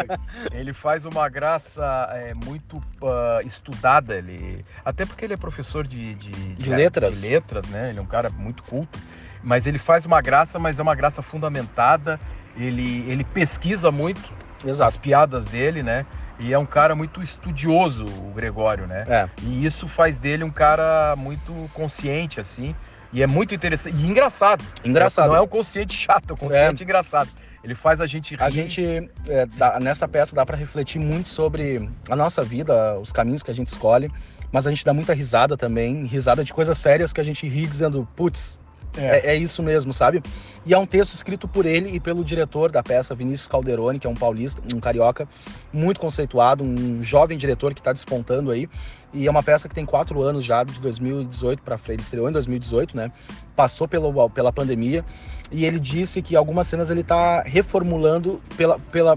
ele 0.53 0.73
faz 0.73 1.05
uma 1.05 1.29
graça 1.29 2.09
é, 2.13 2.35
muito 2.35 2.77
uh, 2.77 3.45
estudada. 3.45 4.17
Ele... 4.17 4.65
Até 4.85 5.05
porque 5.05 5.25
ele 5.25 5.35
é 5.35 5.37
professor 5.37 5.87
de, 5.87 6.15
de, 6.15 6.31
de, 6.31 6.55
de 6.55 6.71
letras. 6.71 7.23
De 7.23 7.29
letras, 7.29 7.67
né? 7.69 7.91
Ele 7.91 7.99
é 7.99 8.03
um 8.03 8.07
cara 8.07 8.31
muito 8.31 8.63
culto. 8.63 8.99
Mas 9.43 9.67
ele 9.67 9.79
faz 9.79 10.05
uma 10.05 10.21
graça, 10.21 10.59
mas 10.59 10.79
é 10.79 10.83
uma 10.83 10.95
graça 10.95 11.23
fundamentada. 11.23 12.21
Ele, 12.57 13.05
ele 13.09 13.25
pesquisa 13.25 13.91
muito 13.91 14.33
Exato. 14.65 14.89
as 14.89 14.97
piadas 14.97 15.45
dele, 15.45 15.83
né? 15.83 16.05
E 16.39 16.53
é 16.53 16.59
um 16.59 16.67
cara 16.67 16.95
muito 16.95 17.23
estudioso, 17.23 18.05
o 18.05 18.33
Gregório, 18.35 18.87
né? 18.87 19.05
É. 19.09 19.29
E 19.43 19.65
isso 19.65 19.89
faz 19.89 20.19
dele 20.19 20.45
um 20.45 20.51
cara 20.51 21.15
muito 21.17 21.53
consciente, 21.75 22.39
assim. 22.39 22.75
E 23.13 23.23
é 23.23 23.27
muito 23.27 23.55
interessante. 23.55 23.97
E 23.97 24.07
engraçado. 24.07 24.65
Engraçado. 24.85 25.29
Não 25.29 25.37
é 25.37 25.41
um 25.41 25.49
consciente 25.49 25.95
chato, 25.95 26.31
é 26.31 26.33
um 26.35 26.37
consciente 26.37 26.83
é. 26.83 26.85
engraçado. 26.85 27.31
Ele 27.65 27.75
faz 27.75 28.01
a 28.01 28.07
gente 28.07 28.35
rir. 28.35 28.43
A 28.43 28.51
gente, 28.51 29.11
é, 29.27 29.47
dá, 29.47 29.81
nessa 29.81 30.07
peça, 30.07 30.35
dá 30.35 30.47
para 30.47 30.57
refletir 30.57 31.01
muito 31.01 31.29
sobre 31.29 31.91
a 32.09 32.15
nossa 32.15 32.43
vida, 32.43 32.99
os 33.01 33.13
caminhos 33.13 33.43
que 33.43 33.51
a 33.51 33.55
gente 33.55 33.69
escolhe. 33.69 34.11
Mas 34.53 34.67
a 34.67 34.71
gente 34.71 34.85
dá 34.85 34.95
muita 34.95 35.13
risada 35.13 35.57
também, 35.57 36.07
risada 36.07 36.43
de 36.43 36.53
coisas 36.53 36.79
sérias 36.79 37.13
que 37.13 37.21
a 37.21 37.25
gente 37.25 37.47
ri 37.47 37.67
dizendo, 37.67 38.09
putz, 38.17 38.59
é. 38.99 39.19
é. 39.19 39.27
É, 39.29 39.37
isso 39.37 39.63
mesmo, 39.63 39.93
sabe? 39.93 40.23
E 40.67 40.75
é 40.75 40.79
um 40.79 40.85
texto 40.85 41.13
escrito 41.13 41.47
por 41.47 41.65
ele 41.65 41.95
e 41.95 42.01
pelo 42.01 42.25
diretor 42.25 42.71
da 42.71 42.83
peça, 42.83 43.15
Vinícius 43.15 43.47
Calderoni, 43.47 43.99
que 43.99 44.07
é 44.07 44.11
um 44.11 44.15
paulista, 44.15 44.61
um 44.75 44.81
carioca, 44.81 45.29
muito 45.73 46.01
conceituado, 46.01 46.65
um 46.65 47.03
jovem 47.03 47.39
diretor 47.39 47.73
que 47.73 47.81
está 47.81 47.93
despontando 47.93 48.51
aí. 48.51 48.69
E 49.15 49.27
é 49.27 49.31
uma 49.31 49.43
peça 49.43 49.69
que 49.69 49.75
tem 49.75 49.87
quatro 49.87 50.21
anos 50.21 50.45
já, 50.45 50.63
de 50.65 50.79
2018 50.81 51.63
para 51.63 51.79
frente. 51.79 52.01
Estreou 52.01 52.29
em 52.29 52.33
2018, 52.33 52.97
né? 52.97 53.11
Passou 53.57 53.89
pelo, 53.89 54.29
pela 54.31 54.53
pandemia. 54.53 55.05
E 55.51 55.65
ele 55.65 55.79
disse 55.79 56.21
que 56.21 56.37
algumas 56.37 56.67
cenas 56.67 56.91
ele 56.91 57.01
está 57.01 57.43
reformulando 57.43 58.43
pela, 58.57 58.79
pela, 58.93 59.17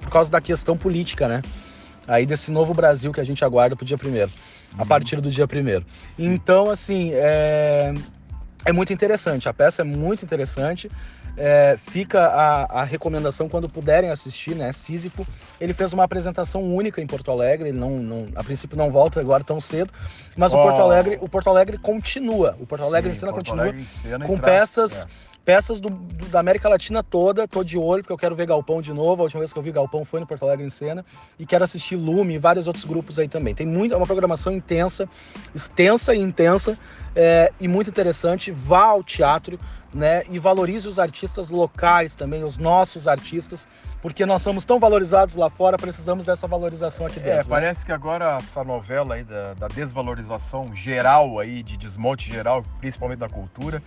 por 0.00 0.10
causa 0.10 0.30
da 0.30 0.40
questão 0.40 0.76
política, 0.76 1.26
né? 1.26 1.40
Aí 2.06 2.26
desse 2.26 2.50
novo 2.50 2.74
Brasil 2.74 3.12
que 3.12 3.20
a 3.20 3.24
gente 3.24 3.42
aguarda 3.44 3.74
pro 3.74 3.86
dia 3.86 3.96
primeiro. 3.96 4.30
Uhum. 4.74 4.82
A 4.82 4.86
partir 4.86 5.20
do 5.20 5.30
dia 5.30 5.46
primeiro. 5.48 5.86
Então, 6.18 6.70
assim, 6.70 7.12
é 7.14 7.94
é 8.64 8.72
muito 8.72 8.92
interessante. 8.92 9.48
A 9.48 9.54
peça 9.54 9.82
é 9.82 9.84
muito 9.84 10.24
interessante. 10.24 10.90
É, 11.36 11.78
fica 11.78 12.26
a, 12.26 12.80
a, 12.80 12.84
recomendação 12.84 13.48
quando 13.48 13.68
puderem 13.68 14.10
assistir, 14.10 14.54
né? 14.54 14.72
Sísifo. 14.72 15.26
Ele 15.60 15.72
fez 15.72 15.92
uma 15.92 16.04
apresentação 16.04 16.62
única 16.62 17.00
em 17.00 17.06
Porto 17.06 17.30
Alegre. 17.30 17.68
Ele 17.70 17.78
não, 17.78 17.98
não 17.98 18.28
a 18.34 18.44
princípio 18.44 18.76
não 18.76 18.90
volta 18.90 19.20
agora 19.20 19.42
tão 19.42 19.60
cedo, 19.60 19.92
mas 20.36 20.52
oh. 20.52 20.58
o 20.58 20.62
Porto 20.62 20.80
Alegre, 20.80 21.18
o 21.20 21.28
Porto 21.28 21.48
Alegre 21.48 21.78
continua. 21.78 22.56
O 22.60 22.66
Porto 22.66 22.84
Alegre 22.84 23.10
Sim, 23.10 23.16
em 23.16 23.20
cena 23.20 23.32
Porto 23.32 23.50
continua 23.50 23.74
em 23.74 23.86
cena 23.86 24.26
com 24.26 24.38
peças. 24.38 25.04
É 25.04 25.29
peças 25.44 25.80
do, 25.80 25.88
do, 25.90 26.26
da 26.26 26.40
América 26.40 26.68
Latina 26.68 27.02
toda. 27.02 27.46
Tô 27.46 27.64
de 27.64 27.78
olho, 27.78 28.02
porque 28.02 28.12
eu 28.12 28.18
quero 28.18 28.34
ver 28.34 28.46
Galpão 28.46 28.80
de 28.80 28.92
novo. 28.92 29.22
A 29.22 29.24
última 29.24 29.40
vez 29.40 29.52
que 29.52 29.58
eu 29.58 29.62
vi 29.62 29.72
Galpão 29.72 30.04
foi 30.04 30.20
no 30.20 30.26
Porto 30.26 30.44
Alegre 30.44 30.64
em 30.64 30.70
cena. 30.70 31.04
E 31.38 31.46
quero 31.46 31.64
assistir 31.64 31.96
Lume 31.96 32.34
e 32.34 32.38
vários 32.38 32.66
outros 32.66 32.84
grupos 32.84 33.18
aí 33.18 33.28
também. 33.28 33.54
Tem 33.54 33.66
muito, 33.66 33.94
é 33.94 33.96
uma 33.96 34.06
programação 34.06 34.52
intensa, 34.52 35.08
extensa 35.54 36.14
e 36.14 36.18
intensa, 36.18 36.78
é, 37.14 37.52
e 37.60 37.66
muito 37.66 37.90
interessante. 37.90 38.50
Vá 38.50 38.84
ao 38.84 39.02
teatro, 39.02 39.58
né? 39.92 40.22
E 40.30 40.38
valorize 40.38 40.86
os 40.86 40.98
artistas 40.98 41.50
locais 41.50 42.14
também, 42.14 42.44
os 42.44 42.56
nossos 42.56 43.08
artistas, 43.08 43.66
porque 44.00 44.24
nós 44.24 44.42
somos 44.42 44.64
tão 44.64 44.78
valorizados 44.78 45.34
lá 45.34 45.50
fora, 45.50 45.76
precisamos 45.76 46.24
dessa 46.24 46.46
valorização 46.46 47.06
aqui 47.06 47.16
dentro. 47.16 47.30
É, 47.30 47.36
né? 47.38 47.44
parece 47.48 47.84
que 47.84 47.92
agora 47.92 48.38
essa 48.38 48.62
novela 48.62 49.16
aí 49.16 49.24
da, 49.24 49.54
da 49.54 49.68
desvalorização 49.68 50.74
geral 50.74 51.38
aí, 51.38 51.62
de 51.62 51.76
desmonte 51.76 52.30
geral, 52.30 52.64
principalmente 52.78 53.18
da 53.18 53.28
cultura, 53.28 53.82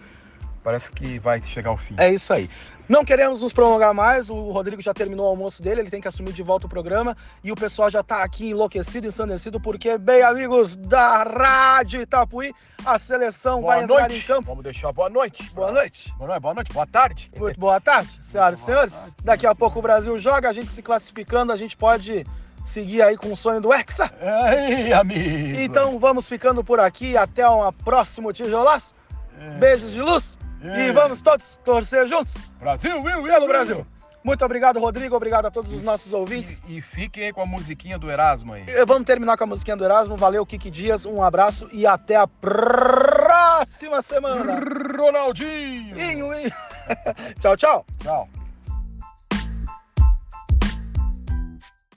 parece 0.64 0.92
que 0.92 1.20
vai 1.20 1.42
chegar 1.42 1.72
ao 1.72 1.78
fim. 1.78 1.96
É 1.98 2.12
isso 2.14 2.34
aí. 2.34 2.50
Não 2.88 3.06
queremos 3.06 3.40
nos 3.40 3.54
prolongar 3.54 3.94
mais, 3.94 4.30
o 4.30 4.52
Rodrigo 4.52 4.82
já 4.82 4.94
terminou 4.94 5.26
o 5.26 5.30
almoço 5.30 5.64
dele, 5.64 5.82
ele 5.82 5.90
tem 5.90 6.02
que 6.02 6.08
assumir 6.08 6.34
de 6.34 6.44
volta 6.44 6.66
o 6.66 6.70
programa 6.70 7.16
e 7.42 7.50
o 7.50 7.56
pessoal 7.56 7.90
já 7.90 8.02
está 8.02 8.24
aqui 8.24 8.50
enlouquecido, 8.50 9.08
ensandecido, 9.08 9.60
porque, 9.60 9.98
bem, 9.98 10.22
amigos 10.22 10.76
da 10.76 11.24
Rádio 11.24 12.02
Itapuí, 12.02 12.54
a 12.86 13.00
seleção 13.00 13.62
boa 13.62 13.76
vai 13.76 13.86
noite. 13.86 14.04
entrar 14.04 14.18
em 14.18 14.22
campo. 14.22 14.48
Vamos 14.50 14.64
deixar 14.66 14.92
boa 14.92 15.10
noite. 15.10 15.50
Boa 15.54 15.72
noite. 15.72 16.14
Boa 16.18 16.28
noite, 16.28 16.42
boa 16.42 16.54
noite, 16.54 16.74
boa 16.74 16.88
tarde. 16.88 17.32
Muito 17.38 17.58
boa 17.58 17.80
tarde, 17.80 18.10
senhoras 18.22 18.60
e 18.60 18.66
senhores. 18.66 18.94
Tarde. 18.94 19.16
Daqui 19.24 19.48
a 19.48 19.56
pouco 19.56 19.80
o 19.80 19.82
Brasil 19.82 20.20
joga, 20.20 20.50
a 20.50 20.54
gente 20.54 20.72
se 20.72 20.82
classificando, 20.82 21.54
a 21.54 21.56
gente 21.56 21.78
pode 21.78 22.26
seguir 22.66 23.02
aí 23.02 23.16
com 23.16 23.32
o 23.32 23.36
sonho 23.36 23.62
do 23.62 23.74
Hexa. 23.74 24.12
Aí, 24.22 24.92
amigo. 24.92 25.58
Então 25.58 25.98
vamos 26.00 26.28
ficando 26.28 26.64
por 26.66 26.82
aqui, 26.82 27.16
até 27.16 27.48
um 27.50 27.72
próximo 27.72 28.34
tijolaço. 28.34 28.94
É. 29.40 29.50
Beijos 29.52 29.92
de 29.92 30.02
luz. 30.02 30.38
E 30.64 30.92
vamos 30.92 31.22
todos 31.22 31.60
torcer 31.64 32.08
juntos. 32.08 32.36
Brasil, 32.60 33.02
Will, 33.02 33.24
Will, 33.24 33.48
Brasil. 33.48 33.86
Muito 34.24 34.46
obrigado, 34.46 34.80
Rodrigo. 34.80 35.16
Obrigado 35.16 35.46
a 35.48 35.52
todos 35.52 35.74
os 35.74 35.84
nossos 35.84 36.14
ouvintes. 36.14 36.62
E, 36.66 36.78
e 36.78 36.82
fiquem 36.82 37.26
aí 37.26 37.34
com 37.34 37.42
a 37.42 37.46
musiquinha 37.46 38.00
do 38.00 38.10
Erasmo 38.10 38.54
aí. 38.54 38.64
Vamos 38.88 39.04
terminar 39.04 39.38
com 39.38 39.44
a 39.44 39.48
musiquinha 39.48 39.76
do 39.76 39.84
Erasmo. 39.84 40.16
Valeu, 40.16 40.46
Kiki 40.46 40.72
Dias. 40.72 41.06
Um 41.06 41.22
abraço 41.22 41.68
e 41.72 41.86
até 41.86 42.16
a 42.16 42.26
próxima 42.26 44.02
semana. 44.02 44.62
Ronaldinho. 44.98 45.96
tchau, 47.42 47.58
tchau. 47.58 47.86
Tchau. 48.00 48.43